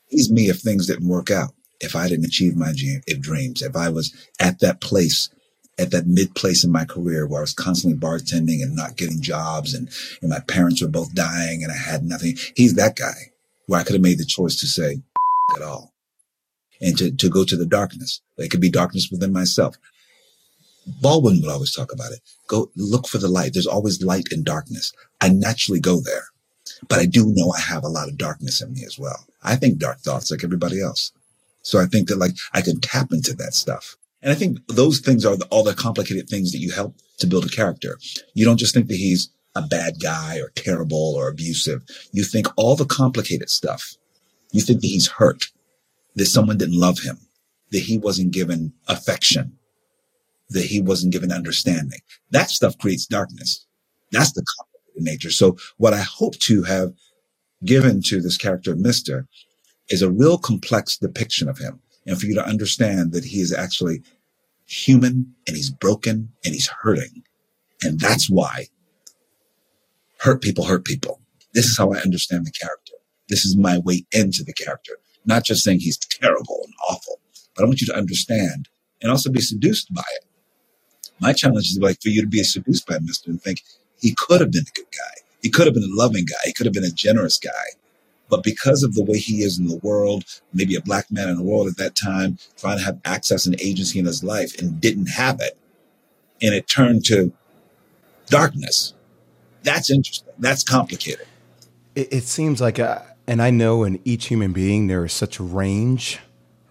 [0.08, 2.74] He's me if things didn't work out, if I didn't achieve my
[3.20, 5.30] dreams, if I was at that place,
[5.78, 9.22] at that mid place in my career where I was constantly bartending and not getting
[9.22, 9.90] jobs and,
[10.22, 12.38] and my parents were both dying and I had nothing.
[12.56, 13.32] He's that guy
[13.68, 15.02] where I could have made the choice to say,
[15.56, 15.94] at all.
[16.82, 18.22] And to, to go to the darkness.
[18.38, 19.78] It could be darkness within myself.
[21.02, 22.20] Baldwin would always talk about it.
[22.48, 23.54] Go look for the light.
[23.54, 24.92] There's always light in darkness.
[25.22, 26.26] I naturally go there,
[26.88, 29.26] but I do know I have a lot of darkness in me as well.
[29.42, 31.12] I think dark thoughts like everybody else.
[31.62, 33.96] So I think that like I can tap into that stuff.
[34.22, 37.28] And I think those things are the, all the complicated things that you help to
[37.28, 37.98] build a character.
[38.34, 41.84] You don't just think that he's a bad guy or terrible or abusive.
[42.12, 43.96] You think all the complicated stuff
[44.56, 45.46] you think that he's hurt,
[46.16, 47.18] that someone didn't love him,
[47.72, 49.58] that he wasn't given affection,
[50.50, 52.00] that he wasn't given understanding.
[52.32, 53.66] That stuff creates darkness.
[54.12, 55.32] That's the complicated nature.
[55.32, 56.94] So what I hope to have
[57.66, 59.28] given to this character Mister
[59.90, 61.80] is a real complex depiction of him.
[62.08, 64.04] And for you to understand that he is actually
[64.68, 67.24] human and he's broken and he's hurting.
[67.84, 68.68] And that's why
[70.20, 71.20] hurt people hurt people.
[71.54, 72.94] This is how I understand the character.
[73.30, 74.94] This is my way into the character,
[75.26, 77.20] not just saying he's terrible and awful,
[77.56, 78.70] but I want you to understand
[79.02, 80.26] and also be seduced by it.
[81.20, 83.64] My challenge is like for you to be seduced by Mister and think
[84.00, 85.22] he could have been a good guy.
[85.42, 86.36] He could have been a loving guy.
[86.44, 87.52] He could have been a generous guy.
[88.30, 90.24] But because of the way he is in the world,
[90.54, 93.60] maybe a black man in the world at that time, trying to have access and
[93.62, 95.58] agency in his life and didn't have it,
[96.42, 97.32] and it turned to
[98.28, 98.94] darkness
[99.66, 100.32] That's interesting.
[100.38, 101.26] That's complicated.
[101.96, 105.40] It, it seems like, a, and I know in each human being there is such
[105.40, 106.20] a range,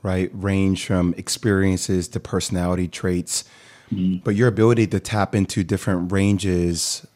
[0.02, 0.30] right?
[0.32, 3.44] Range from experiences to personality traits.
[3.92, 4.24] Mm-hmm.
[4.24, 7.06] But your ability to tap into different ranges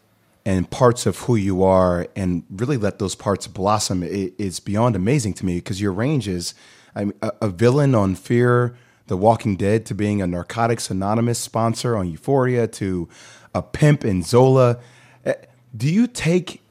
[0.44, 5.34] and parts of who you are and really let those parts blossom is beyond amazing
[5.34, 6.54] to me because your range is
[6.94, 8.74] I'm a, a villain on Fear
[9.08, 13.08] the Walking Dead to being a Narcotics Anonymous sponsor on Euphoria to
[13.54, 14.78] a pimp in Zola.
[15.24, 15.34] Eh,
[15.76, 16.62] do you take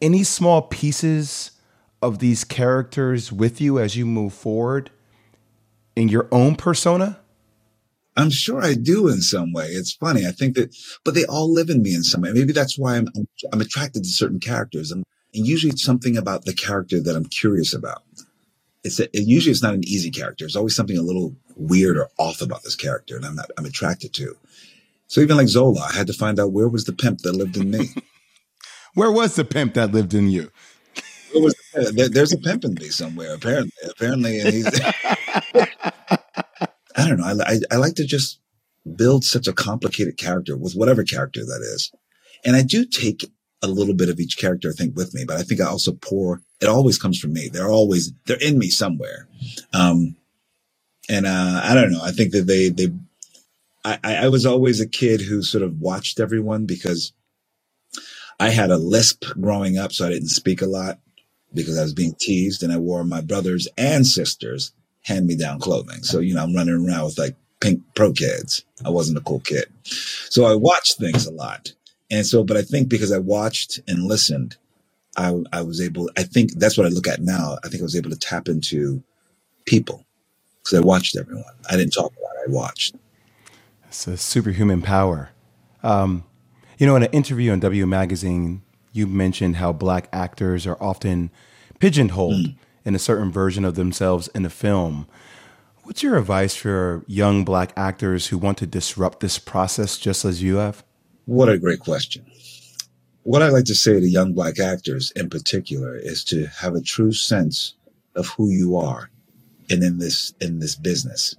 [0.00, 1.52] any small pieces
[2.02, 4.90] of these characters with you as you move forward
[5.94, 7.20] in your own persona?
[8.16, 9.66] I'm sure I do in some way.
[9.66, 10.26] It's funny.
[10.26, 10.74] I think that,
[11.04, 12.32] but they all live in me in some way.
[12.32, 14.90] Maybe that's why I'm, I'm, I'm attracted to certain characters.
[14.90, 18.02] And, and usually it's something about the character that I'm curious about
[18.86, 20.44] it's a, it, usually it's not an easy character.
[20.44, 23.66] There's always something a little weird or off about this character, and I'm not I'm
[23.66, 24.36] attracted to.
[25.08, 27.56] So even like Zola, I had to find out where was the pimp that lived
[27.56, 27.88] in me.
[28.94, 30.50] where was the pimp that lived in you?
[31.74, 33.34] The, there, there's a pimp in me somewhere.
[33.34, 34.80] Apparently, apparently, and he's.
[36.96, 37.26] I don't know.
[37.26, 38.40] I, I, I like to just
[38.96, 41.92] build such a complicated character with whatever character that is,
[42.44, 43.30] and I do take
[43.62, 45.92] a little bit of each character, I think, with me, but I think I also
[45.92, 47.48] pour, it always comes from me.
[47.48, 49.28] They're always, they're in me somewhere.
[49.74, 50.16] Um,
[51.08, 52.02] and, uh, I don't know.
[52.02, 52.88] I think that they, they,
[53.84, 57.12] I, I was always a kid who sort of watched everyone because
[58.40, 59.92] I had a lisp growing up.
[59.92, 60.98] So I didn't speak a lot
[61.56, 65.58] because I was being teased and I wore my brothers and sisters hand me down
[65.58, 66.02] clothing.
[66.02, 68.62] So, you know, I'm running around with like pink Pro-Keds.
[68.84, 69.66] I wasn't a cool kid.
[69.84, 71.72] So I watched things a lot.
[72.10, 74.56] And so, but I think because I watched and listened,
[75.16, 77.56] I, I was able, I think that's what I look at now.
[77.64, 79.02] I think I was able to tap into
[79.64, 80.04] people
[80.62, 81.44] because I watched everyone.
[81.70, 82.96] I didn't talk about it, I watched.
[83.88, 85.30] It's a superhuman power.
[85.82, 86.24] Um,
[86.78, 88.62] you know, in an interview on W Magazine,
[88.96, 91.30] you mentioned how black actors are often
[91.78, 92.56] pigeonholed mm.
[92.84, 95.06] in a certain version of themselves in a film.
[95.82, 100.42] What's your advice for young black actors who want to disrupt this process just as
[100.42, 100.84] you have?
[101.26, 102.26] What a great question.
[103.22, 106.80] What I like to say to young black actors in particular is to have a
[106.80, 107.74] true sense
[108.14, 109.10] of who you are
[109.70, 111.34] and in this in this business.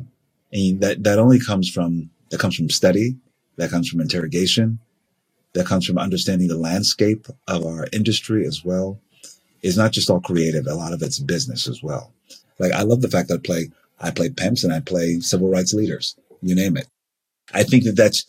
[0.51, 3.15] And that that only comes from that comes from study,
[3.55, 4.79] that comes from interrogation,
[5.57, 8.99] that comes from understanding the landscape of our industry as well.
[9.63, 12.13] It's not just all creative, a lot of it's business as well.
[12.59, 15.49] Like I love the fact that I play I play pimps and I play civil
[15.49, 16.87] rights leaders, you name it.
[17.53, 18.25] I think that that's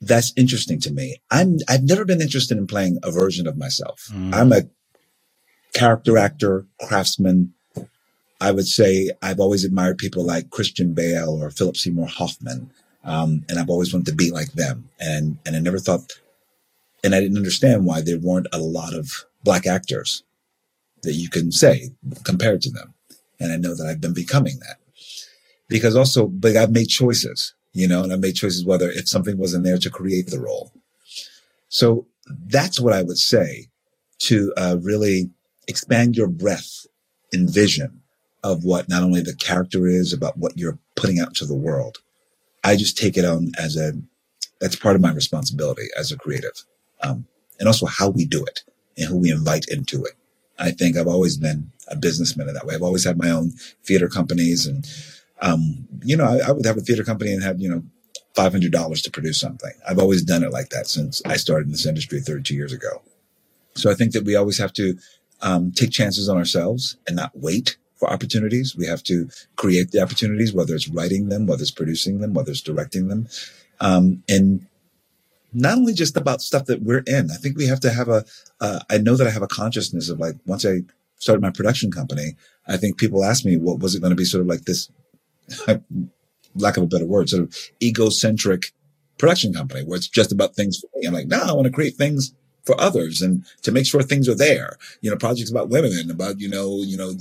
[0.00, 1.16] that's interesting to me.
[1.30, 4.10] I'm, I've never been interested in playing a version of myself.
[4.12, 4.34] Mm.
[4.34, 4.62] I'm a
[5.74, 7.54] character actor, craftsman.
[8.40, 12.70] I would say I've always admired people like Christian Bale or Philip Seymour Hoffman.
[13.06, 14.88] Um, and I've always wanted to be like them.
[15.00, 16.12] And, and I never thought,
[17.02, 20.24] and I didn't understand why there weren't a lot of black actors
[21.02, 21.90] that you can say
[22.24, 22.94] compared to them.
[23.38, 24.78] And I know that I've been becoming that
[25.68, 29.36] because also, but I've made choices you know, and I've made choices whether if something
[29.36, 30.72] wasn't there to create the role.
[31.68, 33.66] So that's what I would say
[34.20, 35.28] to uh, really
[35.68, 36.86] expand your breadth
[37.34, 38.00] and vision
[38.42, 41.98] of what not only the character is about what you're putting out to the world.
[42.66, 43.92] I just take it on as a,
[44.60, 46.64] that's part of my responsibility as a creative.
[47.00, 47.26] Um,
[47.60, 48.64] and also how we do it
[48.98, 50.14] and who we invite into it.
[50.58, 52.74] I think I've always been a businessman in that way.
[52.74, 53.52] I've always had my own
[53.84, 54.84] theater companies and
[55.40, 57.82] um, you know, I, I, would have a theater company and have, you know,
[58.34, 59.72] $500 to produce something.
[59.86, 63.02] I've always done it like that since I started in this industry 32 years ago.
[63.74, 64.96] So I think that we always have to
[65.42, 68.76] um, take chances on ourselves and not wait for opportunities.
[68.76, 72.50] We have to create the opportunities, whether it's writing them, whether it's producing them, whether
[72.50, 73.28] it's directing them.
[73.80, 74.66] Um, and
[75.52, 77.30] not only just about stuff that we're in.
[77.30, 78.24] I think we have to have a.
[78.60, 80.82] Uh, I know that I have a consciousness of like, once I
[81.18, 82.36] started my production company,
[82.66, 84.90] I think people ask me, what was it going to be sort of like this
[86.54, 88.72] lack of a better word, sort of egocentric
[89.18, 91.06] production company where it's just about things for me.
[91.06, 92.34] I'm like, no, I want to create things
[92.64, 94.76] for others and to make sure things are there.
[95.00, 97.14] You know, projects about women and about, you know, you know,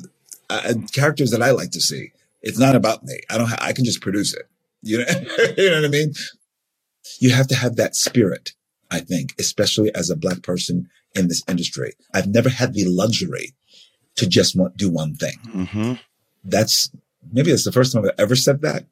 [0.49, 2.11] uh, characters that I like to see.
[2.41, 3.19] It's not about me.
[3.29, 4.47] I don't, ha- I can just produce it.
[4.81, 5.05] You know,
[5.57, 6.13] you know what I mean?
[7.19, 8.53] You have to have that spirit,
[8.91, 11.93] I think, especially as a black person in this industry.
[12.13, 13.55] I've never had the luxury
[14.17, 15.37] to just want, do one thing.
[15.47, 15.93] Mm-hmm.
[16.43, 16.89] That's
[17.31, 18.85] maybe it's the first time I've ever said that.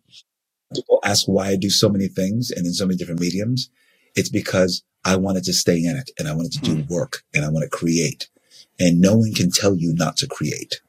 [0.73, 3.69] People ask why I do so many things and in so many different mediums.
[4.15, 6.93] It's because I wanted to stay in it and I wanted to do hmm.
[6.93, 8.29] work and I want to create.
[8.79, 10.81] And no one can tell you not to create.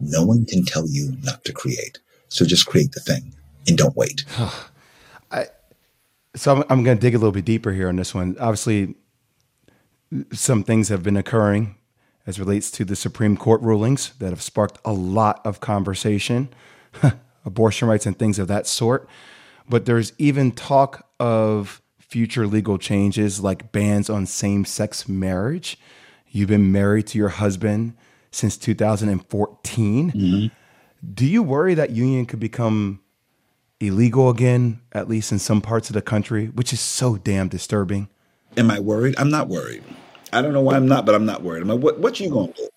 [0.00, 1.98] No one can tell you not to create.
[2.28, 3.34] So just create the thing
[3.68, 4.24] and don't wait.
[5.30, 5.46] I,
[6.34, 8.36] so I'm, I'm going to dig a little bit deeper here on this one.
[8.40, 8.94] Obviously,
[10.32, 11.76] some things have been occurring
[12.26, 16.48] as relates to the Supreme Court rulings that have sparked a lot of conversation,
[17.44, 19.08] abortion rights and things of that sort.
[19.68, 25.78] But there's even talk of future legal changes like bans on same sex marriage.
[26.28, 27.96] You've been married to your husband
[28.30, 30.10] since 2014.
[30.12, 30.46] Mm-hmm.
[31.14, 33.00] Do you worry that union could become
[33.80, 38.08] illegal again, at least in some parts of the country, which is so damn disturbing?
[38.56, 39.14] Am I worried?
[39.18, 39.82] I'm not worried.
[40.32, 41.62] I don't know why I'm not, but I'm not worried.
[41.62, 42.68] I'm like, what, what you going to do?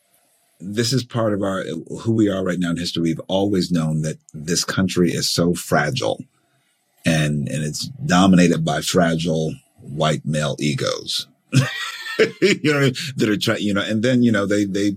[0.59, 1.63] This is part of our
[2.01, 3.03] who we are right now in history.
[3.03, 6.23] We've always known that this country is so fragile,
[7.05, 11.27] and and it's dominated by fragile white male egos.
[12.41, 14.95] you know that are trying, you know, and then you know they they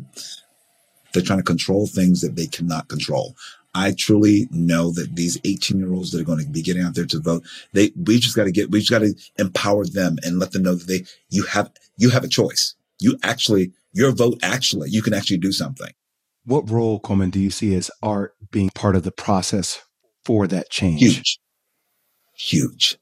[1.16, 3.34] they're trying to control things that they cannot control.
[3.74, 6.94] I truly know that these 18 year olds that are going to be getting out
[6.94, 7.42] there to vote,
[7.72, 10.62] they, we just got to get, we just got to empower them and let them
[10.62, 12.74] know that they, you have, you have a choice.
[13.00, 15.90] You actually, your vote actually, you can actually do something.
[16.44, 19.82] What role, Colman, do you see as art being part of the process
[20.24, 21.00] for that change?
[21.00, 21.38] Huge.
[22.34, 22.98] Huge.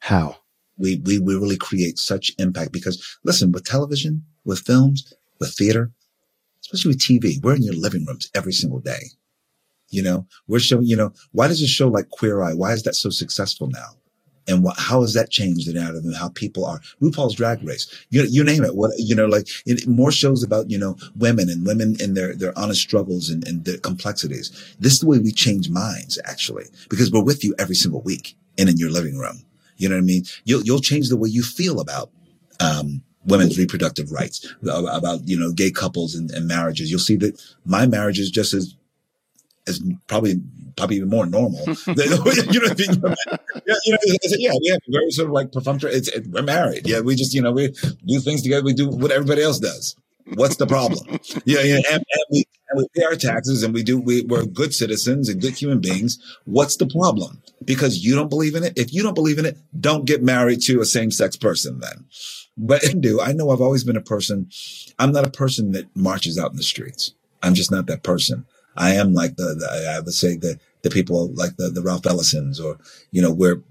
[0.00, 0.38] How?
[0.78, 5.92] We, we, we really create such impact because listen, with television, with films, with theater,
[6.62, 9.10] especially with TV, we're in your living rooms every single day.
[9.90, 12.82] You know, we're showing, you know, why does a show like Queer Eye, why is
[12.82, 13.98] that so successful now?
[14.46, 16.80] And what, how has that changed the narrative and how people are?
[17.02, 18.74] RuPaul's Drag Race, you you name it.
[18.74, 19.46] What you know, like
[19.86, 23.66] more shows about you know women and women and their their honest struggles and, and
[23.66, 24.50] their complexities.
[24.80, 28.36] This is the way we change minds, actually, because we're with you every single week
[28.56, 29.44] and in your living room.
[29.76, 30.24] You know what I mean?
[30.44, 32.10] You'll you'll change the way you feel about
[32.58, 36.90] um, women's reproductive rights, about you know gay couples and, and marriages.
[36.90, 38.74] You'll see that my marriage is just as
[39.66, 40.40] is probably
[40.76, 41.60] probably even more normal.
[41.66, 41.74] you
[42.10, 43.14] know what I mean?
[43.66, 43.98] Yeah, you know,
[44.38, 45.92] yeah, we have very sort of like perfunctory.
[45.92, 46.86] It's, it, we're married.
[46.86, 47.68] Yeah, we just you know we
[48.06, 48.64] do things together.
[48.64, 49.94] We do what everybody else does.
[50.34, 51.18] What's the problem?
[51.44, 53.98] yeah, yeah, and, and, we and we pay our taxes and we do.
[53.98, 56.18] We, we're good citizens and good human beings.
[56.44, 57.42] What's the problem?
[57.64, 58.74] Because you don't believe in it.
[58.76, 62.06] If you don't believe in it, don't get married to a same sex person then.
[62.58, 64.50] But do I know I've always been a person.
[64.98, 67.14] I'm not a person that marches out in the streets.
[67.42, 68.44] I'm just not that person.
[68.76, 72.06] I am like the, the I would say the the people like the the Ralph
[72.06, 72.78] Ellisons or
[73.10, 73.62] you know where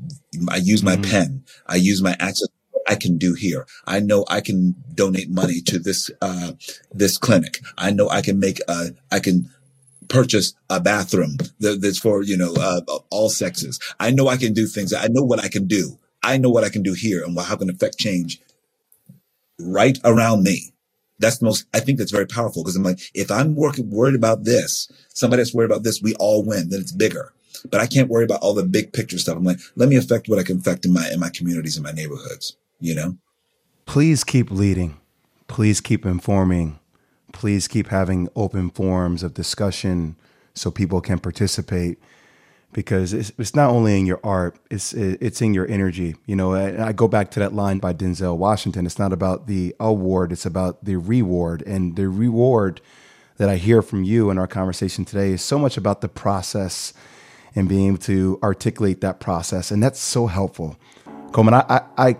[0.49, 1.11] I use my mm-hmm.
[1.11, 2.47] pen, I use my access.
[2.89, 3.67] I can do here.
[3.85, 6.53] I know I can donate money to this uh,
[6.91, 7.59] this clinic.
[7.77, 9.49] I know I can make uh, I can
[10.07, 13.79] purchase a bathroom that's for you know uh, all sexes.
[13.99, 14.93] I know I can do things.
[14.93, 15.97] I know what I can do.
[16.23, 18.41] I know what I can do here and how can affect change
[19.59, 20.73] right around me
[21.19, 24.15] that's the most, I think that's very powerful because I'm like, if I'm working, worried
[24.15, 27.33] about this, somebody that's worried about this, we all win, then it's bigger.
[27.71, 29.35] But I can't worry about all the big picture stuff.
[29.35, 31.83] I'm like, let me affect what I can affect in my, in my communities, in
[31.83, 33.17] my neighborhoods, you know?
[33.85, 34.97] Please keep leading.
[35.47, 36.79] Please keep informing.
[37.33, 40.17] Please keep having open forums of discussion
[40.53, 41.97] so people can participate
[42.73, 46.15] because it's, it's not only in your art, it's it's in your energy.
[46.25, 48.85] You know, I, I go back to that line by Denzel Washington.
[48.85, 51.61] It's not about the award; it's about the reward.
[51.63, 52.81] And the reward
[53.37, 56.93] that I hear from you in our conversation today is so much about the process
[57.55, 60.77] and being able to articulate that process, and that's so helpful.
[61.31, 62.17] Colman, I, I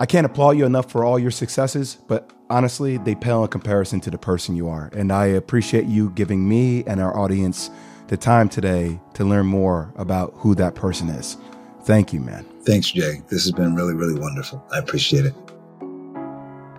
[0.00, 4.00] I can't applaud you enough for all your successes, but honestly, they pale in comparison
[4.00, 4.90] to the person you are.
[4.94, 7.70] And I appreciate you giving me and our audience
[8.10, 11.36] the time today to learn more about who that person is.
[11.84, 12.44] Thank you, man.
[12.64, 13.22] Thanks, Jay.
[13.28, 14.62] This has been really, really wonderful.
[14.72, 15.34] I appreciate it.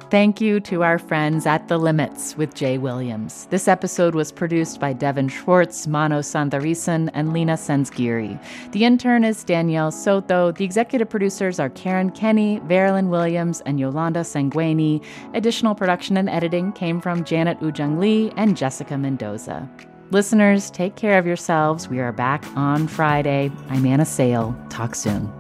[0.10, 3.46] Thank you to our friends at The Limits with Jay Williams.
[3.46, 8.38] This episode was produced by Devin Schwartz, Mano Sundaresan, and Lena Sensgiri.
[8.74, 10.52] The intern is Danielle Soto.
[10.52, 15.02] The executive producers are Karen Kenny, Veralyn Williams, and Yolanda Sangweni.
[15.34, 19.70] Additional production and editing came from Janet Woojeong Lee and Jessica Mendoza.
[20.12, 21.88] Listeners, take care of yourselves.
[21.88, 23.50] We are back on Friday.
[23.70, 24.54] I'm Anna Sale.
[24.70, 25.32] Talk soon.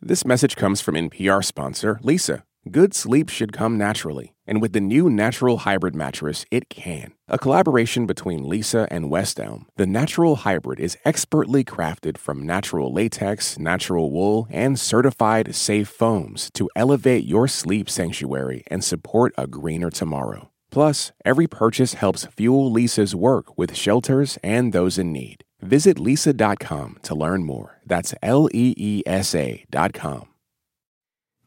[0.00, 2.42] This message comes from NPR sponsor Leesa.
[2.68, 4.34] Good sleep should come naturally.
[4.44, 7.12] And with the new Natural Hybrid mattress, it can.
[7.28, 12.92] A collaboration between Leesa and West Elm, the Natural Hybrid is expertly crafted from natural
[12.92, 19.46] latex, natural wool, and certified safe foams to elevate your sleep sanctuary and support a
[19.46, 20.50] greener tomorrow.
[20.70, 25.44] Plus, every purchase helps fuel Leesa's work with shelters and those in need.
[25.60, 27.80] Visit leesa.com to learn more.
[27.84, 30.28] That's L E E S A.com.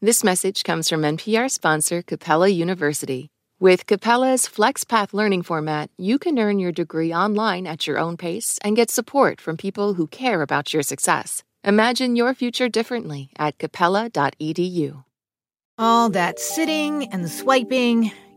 [0.00, 3.28] This message comes from NPR sponsor Capella University.
[3.60, 8.58] With Capella's FlexPath learning format, you can earn your degree online at your own pace
[8.64, 11.44] and get support from people who care about your success.
[11.62, 15.04] Imagine your future differently at capella.edu.
[15.78, 18.10] All that sitting and swiping,